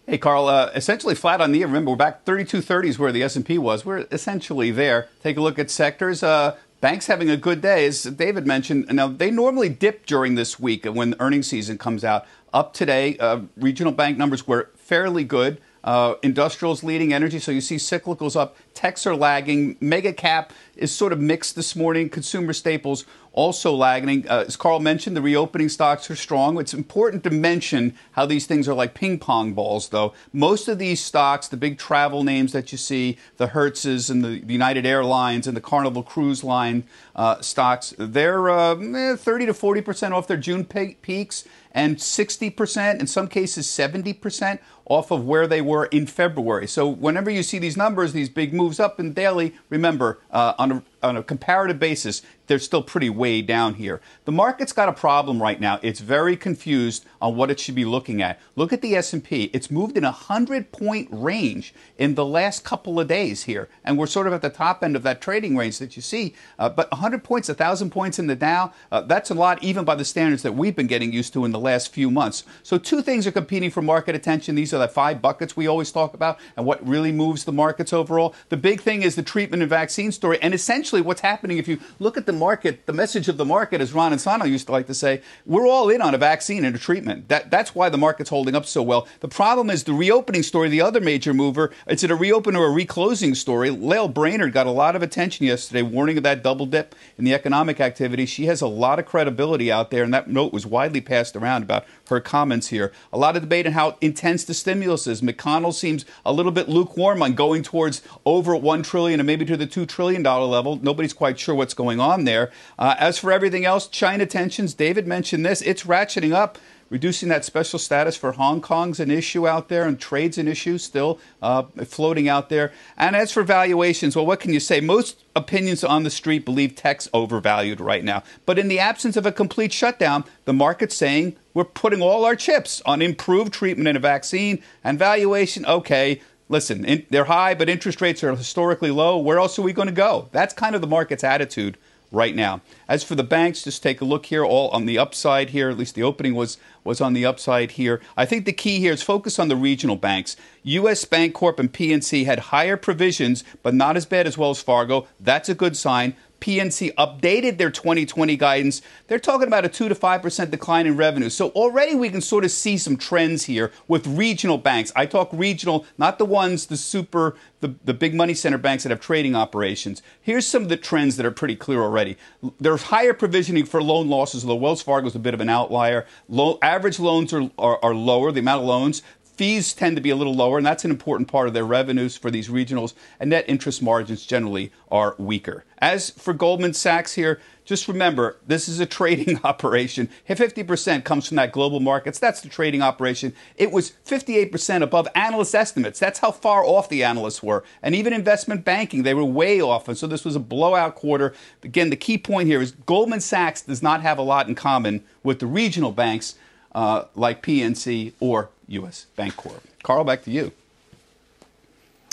[0.06, 0.46] Hey, Carl.
[0.46, 1.66] Uh, essentially flat on the year.
[1.66, 3.86] Remember, we're back 3230s where the S&P was.
[3.86, 5.08] We're essentially there.
[5.22, 6.22] Take a look at sectors.
[6.22, 8.88] Uh, banks having a good day, as David mentioned.
[8.92, 12.26] Now, they normally dip during this week when the earnings season comes out.
[12.52, 15.62] Up today, uh, regional bank numbers were fairly good.
[15.84, 18.56] Uh, industrials leading energy, so you see cyclicals up.
[18.74, 19.76] Techs are lagging.
[19.80, 22.08] Mega cap is sort of mixed this morning.
[22.08, 24.28] Consumer staples also lagging.
[24.28, 26.58] Uh, as Carl mentioned, the reopening stocks are strong.
[26.58, 30.12] It's important to mention how these things are like ping pong balls, though.
[30.32, 34.38] Most of these stocks, the big travel names that you see, the Hertzes and the
[34.52, 36.82] United Airlines and the Carnival Cruise Line
[37.14, 41.44] uh, stocks, they're uh, eh, 30 to 40 percent off their June pe- peaks
[41.78, 46.66] and 60 percent, in some cases 70 percent off of where they were in February.
[46.66, 50.72] So whenever you see these numbers, these big moves up in daily, remember uh, on
[50.72, 54.00] a on a comparative basis, they're still pretty way down here.
[54.24, 55.78] The market's got a problem right now.
[55.82, 58.40] It's very confused on what it should be looking at.
[58.56, 59.44] Look at the S&P.
[59.52, 64.06] It's moved in a 100-point range in the last couple of days here, and we're
[64.06, 66.34] sort of at the top end of that trading range that you see.
[66.58, 68.72] Uh, but 100 points, 1,000 points in the Dow.
[68.90, 71.52] Uh, that's a lot, even by the standards that we've been getting used to in
[71.52, 72.44] the last few months.
[72.62, 74.54] So, two things are competing for market attention.
[74.54, 77.92] These are the five buckets we always talk about and what really moves the markets
[77.92, 78.34] overall.
[78.48, 80.38] The big thing is the treatment and vaccine story.
[80.42, 83.80] And essentially, what's happening, if you look at the market, the message of the market,
[83.80, 86.74] as Ron Insana used to like to say, we're all in on a vaccine and
[86.74, 87.28] a treatment.
[87.28, 89.06] That, that's why the market's holding up so well.
[89.20, 91.72] The problem is the reopening story, the other major mover.
[91.86, 93.70] It's it a reopen or a reclosing story?
[93.70, 97.34] Lael Brainard got a lot of attention yesterday, warning of that double dip in the
[97.34, 98.26] economic activity.
[98.26, 101.47] She has a lot of credibility out there, and that note was widely passed around
[101.56, 102.92] about her comments here.
[103.12, 105.20] A lot of debate on how intense the stimulus is.
[105.22, 109.56] McConnell seems a little bit lukewarm on going towards over one trillion and maybe to
[109.56, 110.76] the two trillion dollar level.
[110.76, 112.50] Nobody's quite sure what's going on there.
[112.78, 114.74] Uh, as for everything else, China tensions.
[114.74, 115.62] David mentioned this.
[115.62, 116.58] It's ratcheting up
[116.90, 120.78] reducing that special status for Hong Kong's an issue out there, and trade's an issue
[120.78, 122.72] still uh, floating out there.
[122.96, 124.80] And as for valuations, well, what can you say?
[124.80, 128.22] Most opinions on the street believe tech's overvalued right now.
[128.46, 132.36] But in the absence of a complete shutdown, the market's saying we're putting all our
[132.36, 135.66] chips on improved treatment and a vaccine and valuation.
[135.66, 139.18] Okay, listen, in, they're high, but interest rates are historically low.
[139.18, 140.28] Where else are we going to go?
[140.32, 141.76] That's kind of the market's attitude
[142.10, 142.60] right now.
[142.88, 145.68] As for the banks, just take a look here, all on the upside here.
[145.70, 148.00] At least the opening was was on the upside here.
[148.16, 150.36] I think the key here is focus on the regional banks.
[150.62, 151.04] U.S.
[151.04, 155.06] Bancorp and PNC had higher provisions, but not as bad as Wells Fargo.
[155.20, 156.16] That's a good sign.
[156.40, 158.82] PNC updated their 2020 guidance.
[159.06, 161.30] They're talking about a 2 to 5% decline in revenue.
[161.30, 164.92] So already we can sort of see some trends here with regional banks.
[164.94, 168.90] I talk regional, not the ones, the super, the, the big money center banks that
[168.90, 170.02] have trading operations.
[170.20, 172.16] Here's some of the trends that are pretty clear already.
[172.60, 176.06] There's higher provisioning for loan losses, although Wells Fargo is a bit of an outlier.
[176.28, 179.02] Low, average loans are, are, are lower, the amount of loans
[179.38, 182.16] fees tend to be a little lower, and that's an important part of their revenues
[182.16, 185.64] for these regionals, and net interest margins generally are weaker.
[185.78, 190.10] As for Goldman Sachs here, just remember this is a trading operation.
[190.28, 192.18] 50% comes from that global markets.
[192.18, 193.32] That's the trading operation.
[193.56, 196.00] It was 58% above analyst estimates.
[196.00, 197.62] That's how far off the analysts were.
[197.80, 199.86] And even investment banking, they were way off.
[199.86, 201.32] And so this was a blowout quarter.
[201.62, 205.04] Again, the key point here is Goldman Sachs does not have a lot in common
[205.22, 206.34] with the regional banks
[206.74, 209.06] uh, like PNC or U.S.
[209.16, 209.60] Bancorp.
[209.82, 210.52] Carl, back to you.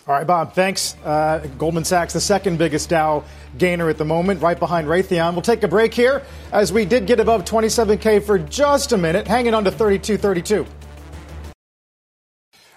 [0.07, 0.95] All right, Bob, thanks.
[1.03, 3.23] Uh, Goldman Sachs, the second biggest Dow
[3.57, 5.33] gainer at the moment, right behind Raytheon.
[5.33, 9.27] We'll take a break here as we did get above 27K for just a minute,
[9.27, 10.67] hanging on to 3232.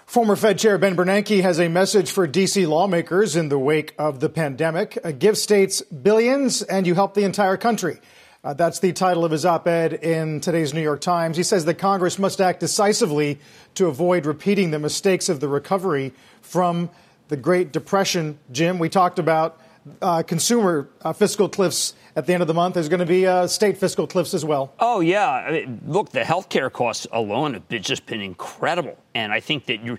[0.07, 2.65] Former Fed Chair Ben Bernanke has a message for D.C.
[2.65, 4.97] lawmakers in the wake of the pandemic.
[5.03, 7.99] Uh, give states billions and you help the entire country.
[8.43, 11.37] Uh, that's the title of his op ed in today's New York Times.
[11.37, 13.37] He says that Congress must act decisively
[13.79, 16.11] to avoid repeating the mistakes of the recovery
[16.41, 16.89] from
[17.29, 18.37] the Great Depression.
[18.51, 19.57] Jim, we talked about
[20.01, 22.73] uh, consumer uh, fiscal cliffs at the end of the month.
[22.73, 24.73] There's going to be uh, state fiscal cliffs as well.
[24.79, 25.29] Oh, yeah.
[25.29, 28.97] I mean, look, the healthcare costs alone have just been incredible.
[29.15, 29.97] And I think that you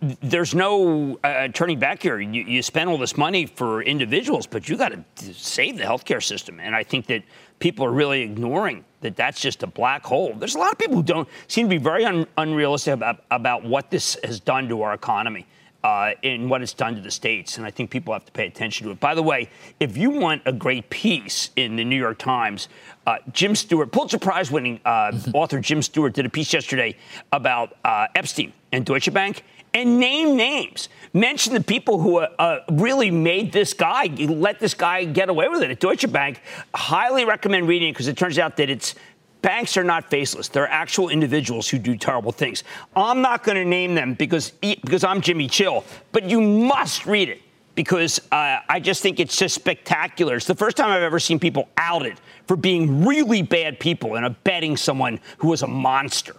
[0.00, 2.20] there's no uh, turning back here.
[2.20, 6.22] You, you, spend all this money for individuals, but you got to save the healthcare
[6.22, 6.60] system.
[6.60, 7.24] And I think that
[7.58, 10.34] people are really ignoring that that's just a black hole.
[10.34, 13.64] There's a lot of people who don't seem to be very un- unrealistic about, about
[13.64, 15.46] what this has done to our economy.
[15.84, 18.48] Uh, and what it's done to the states, and I think people have to pay
[18.48, 18.98] attention to it.
[18.98, 19.48] By the way,
[19.78, 22.68] if you want a great piece in the New York Times,
[23.06, 26.96] uh, Jim Stewart, Pulitzer Prize-winning uh, author Jim Stewart, did a piece yesterday
[27.30, 30.88] about uh, Epstein and Deutsche Bank, and name names.
[31.18, 35.48] Mention the people who uh, uh, really made this guy, let this guy get away
[35.48, 36.40] with it at Deutsche Bank.
[36.72, 38.94] Highly recommend reading it because it turns out that it's
[39.42, 40.46] banks are not faceless.
[40.46, 42.62] They're actual individuals who do terrible things.
[42.94, 47.30] I'm not going to name them because because I'm Jimmy Chill, but you must read
[47.30, 47.42] it
[47.74, 50.36] because uh, I just think it's just spectacular.
[50.36, 54.24] It's the first time I've ever seen people outed for being really bad people and
[54.24, 56.36] abetting someone who was a monster.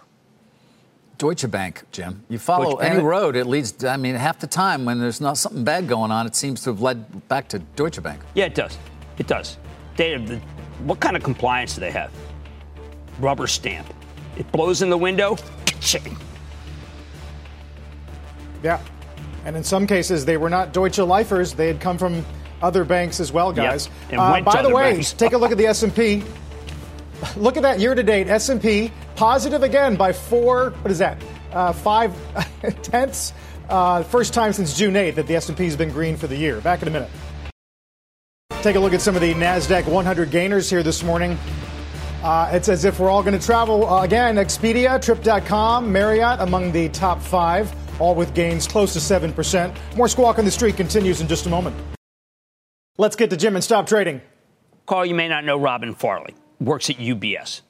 [1.20, 2.24] Deutsche Bank, Jim.
[2.30, 3.06] You follow Deutsche any Bank.
[3.06, 3.84] road, it leads.
[3.84, 6.70] I mean, half the time when there's not something bad going on, it seems to
[6.70, 8.22] have led back to Deutsche Bank.
[8.32, 8.78] Yeah, it does.
[9.18, 9.58] It does.
[9.96, 10.38] They the,
[10.84, 12.10] what kind of compliance do they have?
[13.18, 13.86] Rubber stamp.
[14.38, 15.36] It blows in the window.
[18.62, 18.80] Yeah,
[19.44, 21.52] and in some cases they were not Deutsche Lifers.
[21.52, 22.24] They had come from
[22.62, 23.90] other banks as well, guys.
[24.10, 24.18] Yep.
[24.18, 25.12] Uh, by the way, banks.
[25.12, 26.22] take a look at the S&P.
[27.36, 30.70] Look at that year to date S&P positive again by four.
[30.70, 31.22] What is that?
[31.52, 32.14] Uh, five
[32.82, 33.32] tenths.
[33.68, 36.60] Uh, first time since June 8th that the S&P has been green for the year.
[36.60, 37.10] Back in a minute.
[38.62, 41.38] Take a look at some of the Nasdaq 100 gainers here this morning.
[42.22, 44.36] Uh, it's as if we're all going to travel uh, again.
[44.36, 49.74] Expedia, Trip.com, Marriott among the top five, all with gains close to 7%.
[49.96, 51.74] More squawk on the street continues in just a moment.
[52.98, 54.20] Let's get to Jim and stop trading.
[54.84, 57.62] Carl, you may not know Robin Farley, works at UBS.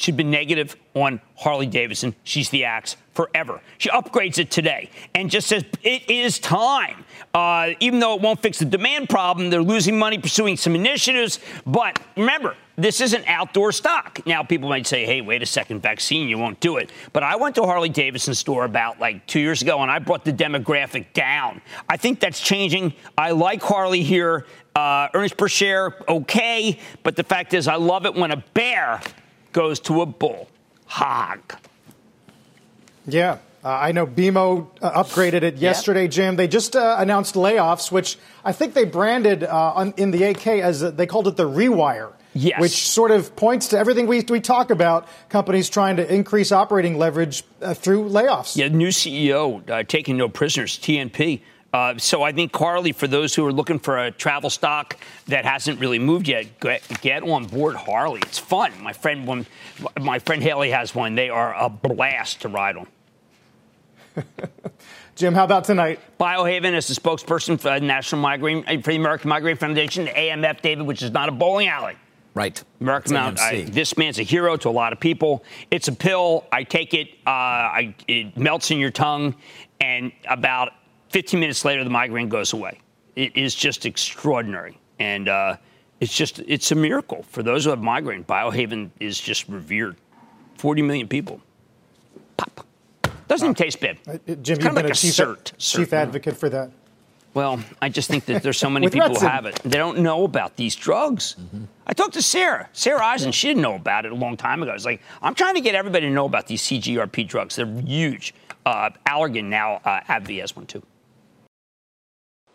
[0.00, 2.14] She'd been negative on Harley Davidson.
[2.24, 3.60] She's the axe forever.
[3.76, 7.04] She upgrades it today and just says it is time.
[7.34, 11.38] Uh, even though it won't fix the demand problem, they're losing money pursuing some initiatives.
[11.66, 14.20] But remember, this is an outdoor stock.
[14.24, 16.90] Now, people might say, hey, wait a second, vaccine, you won't do it.
[17.12, 20.24] But I went to Harley Davidson store about like two years ago and I brought
[20.24, 21.60] the demographic down.
[21.90, 22.94] I think that's changing.
[23.18, 24.46] I like Harley here.
[24.74, 26.78] Uh, earnings per share, okay.
[27.02, 29.00] But the fact is, I love it when a bear
[29.52, 30.48] goes to a bull
[30.86, 31.40] hog.
[33.06, 33.38] Yeah.
[33.62, 36.36] Uh, I know BMO uh, upgraded it yesterday, Jim.
[36.36, 40.62] They just uh, announced layoffs, which I think they branded uh, on, in the 8K
[40.62, 42.12] as they called it the rewire.
[42.32, 42.60] Yes.
[42.60, 46.96] Which sort of points to everything we, we talk about companies trying to increase operating
[46.96, 48.56] leverage uh, through layoffs.
[48.56, 51.42] Yeah, new CEO uh, taking no prisoners, TNP.
[51.72, 54.96] Uh, so I think Carly, for those who are looking for a travel stock
[55.28, 58.20] that hasn't really moved yet, get, get on board Harley.
[58.22, 58.72] It's fun.
[58.82, 59.46] My friend, one,
[60.00, 61.14] my friend Haley has one.
[61.14, 62.86] They are a blast to ride on.
[65.14, 66.00] Jim, how about tonight?
[66.18, 70.86] Biohaven is the spokesperson for the National Migraine for the American Migraine Foundation, AMF, David,
[70.86, 71.94] which is not a bowling alley.
[72.32, 72.62] Right.
[72.80, 73.40] American Mount.
[73.40, 75.44] I, this man's a hero to a lot of people.
[75.70, 76.46] It's a pill.
[76.52, 77.08] I take it.
[77.26, 79.34] Uh, I, it melts in your tongue,
[79.80, 80.72] and about
[81.10, 82.80] 15 minutes later, the migraine goes away.
[83.16, 84.78] It is just extraordinary.
[84.98, 85.56] And uh,
[85.98, 87.24] it's just, it's a miracle.
[87.24, 89.96] For those who have migraine, Biohaven is just revered.
[90.56, 91.40] 40 million people.
[92.36, 92.66] Pop.
[93.28, 93.98] Doesn't even taste bad.
[94.06, 95.52] Uh, Jim, it's kind of like a chief, cert.
[95.58, 96.70] chief advocate for that.
[97.32, 99.56] Well, I just think that there's so many people who have it.
[99.64, 101.36] They don't know about these drugs.
[101.86, 102.68] I talked to Sarah.
[102.72, 104.72] Sarah Eisen, she didn't know about it a long time ago.
[104.72, 107.56] It's like, I'm trying to get everybody to know about these CGRP drugs.
[107.56, 108.34] They're huge.
[108.66, 110.82] Uh, Allergan now, uh, AbbVie has one too.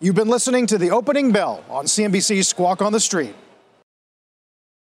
[0.05, 3.33] You've been listening to the opening bell on CNBC's Squawk on the Street.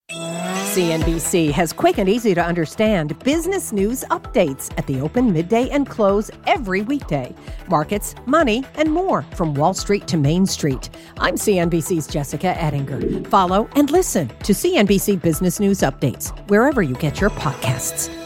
[0.09, 5.85] CNBC has quick and easy to understand business news updates at the open, midday, and
[5.85, 7.35] close every weekday.
[7.67, 10.89] Markets, money, and more from Wall Street to Main Street.
[11.17, 13.27] I'm CNBC's Jessica Ettinger.
[13.27, 18.20] Follow and listen to CNBC Business News Updates wherever you get your podcasts.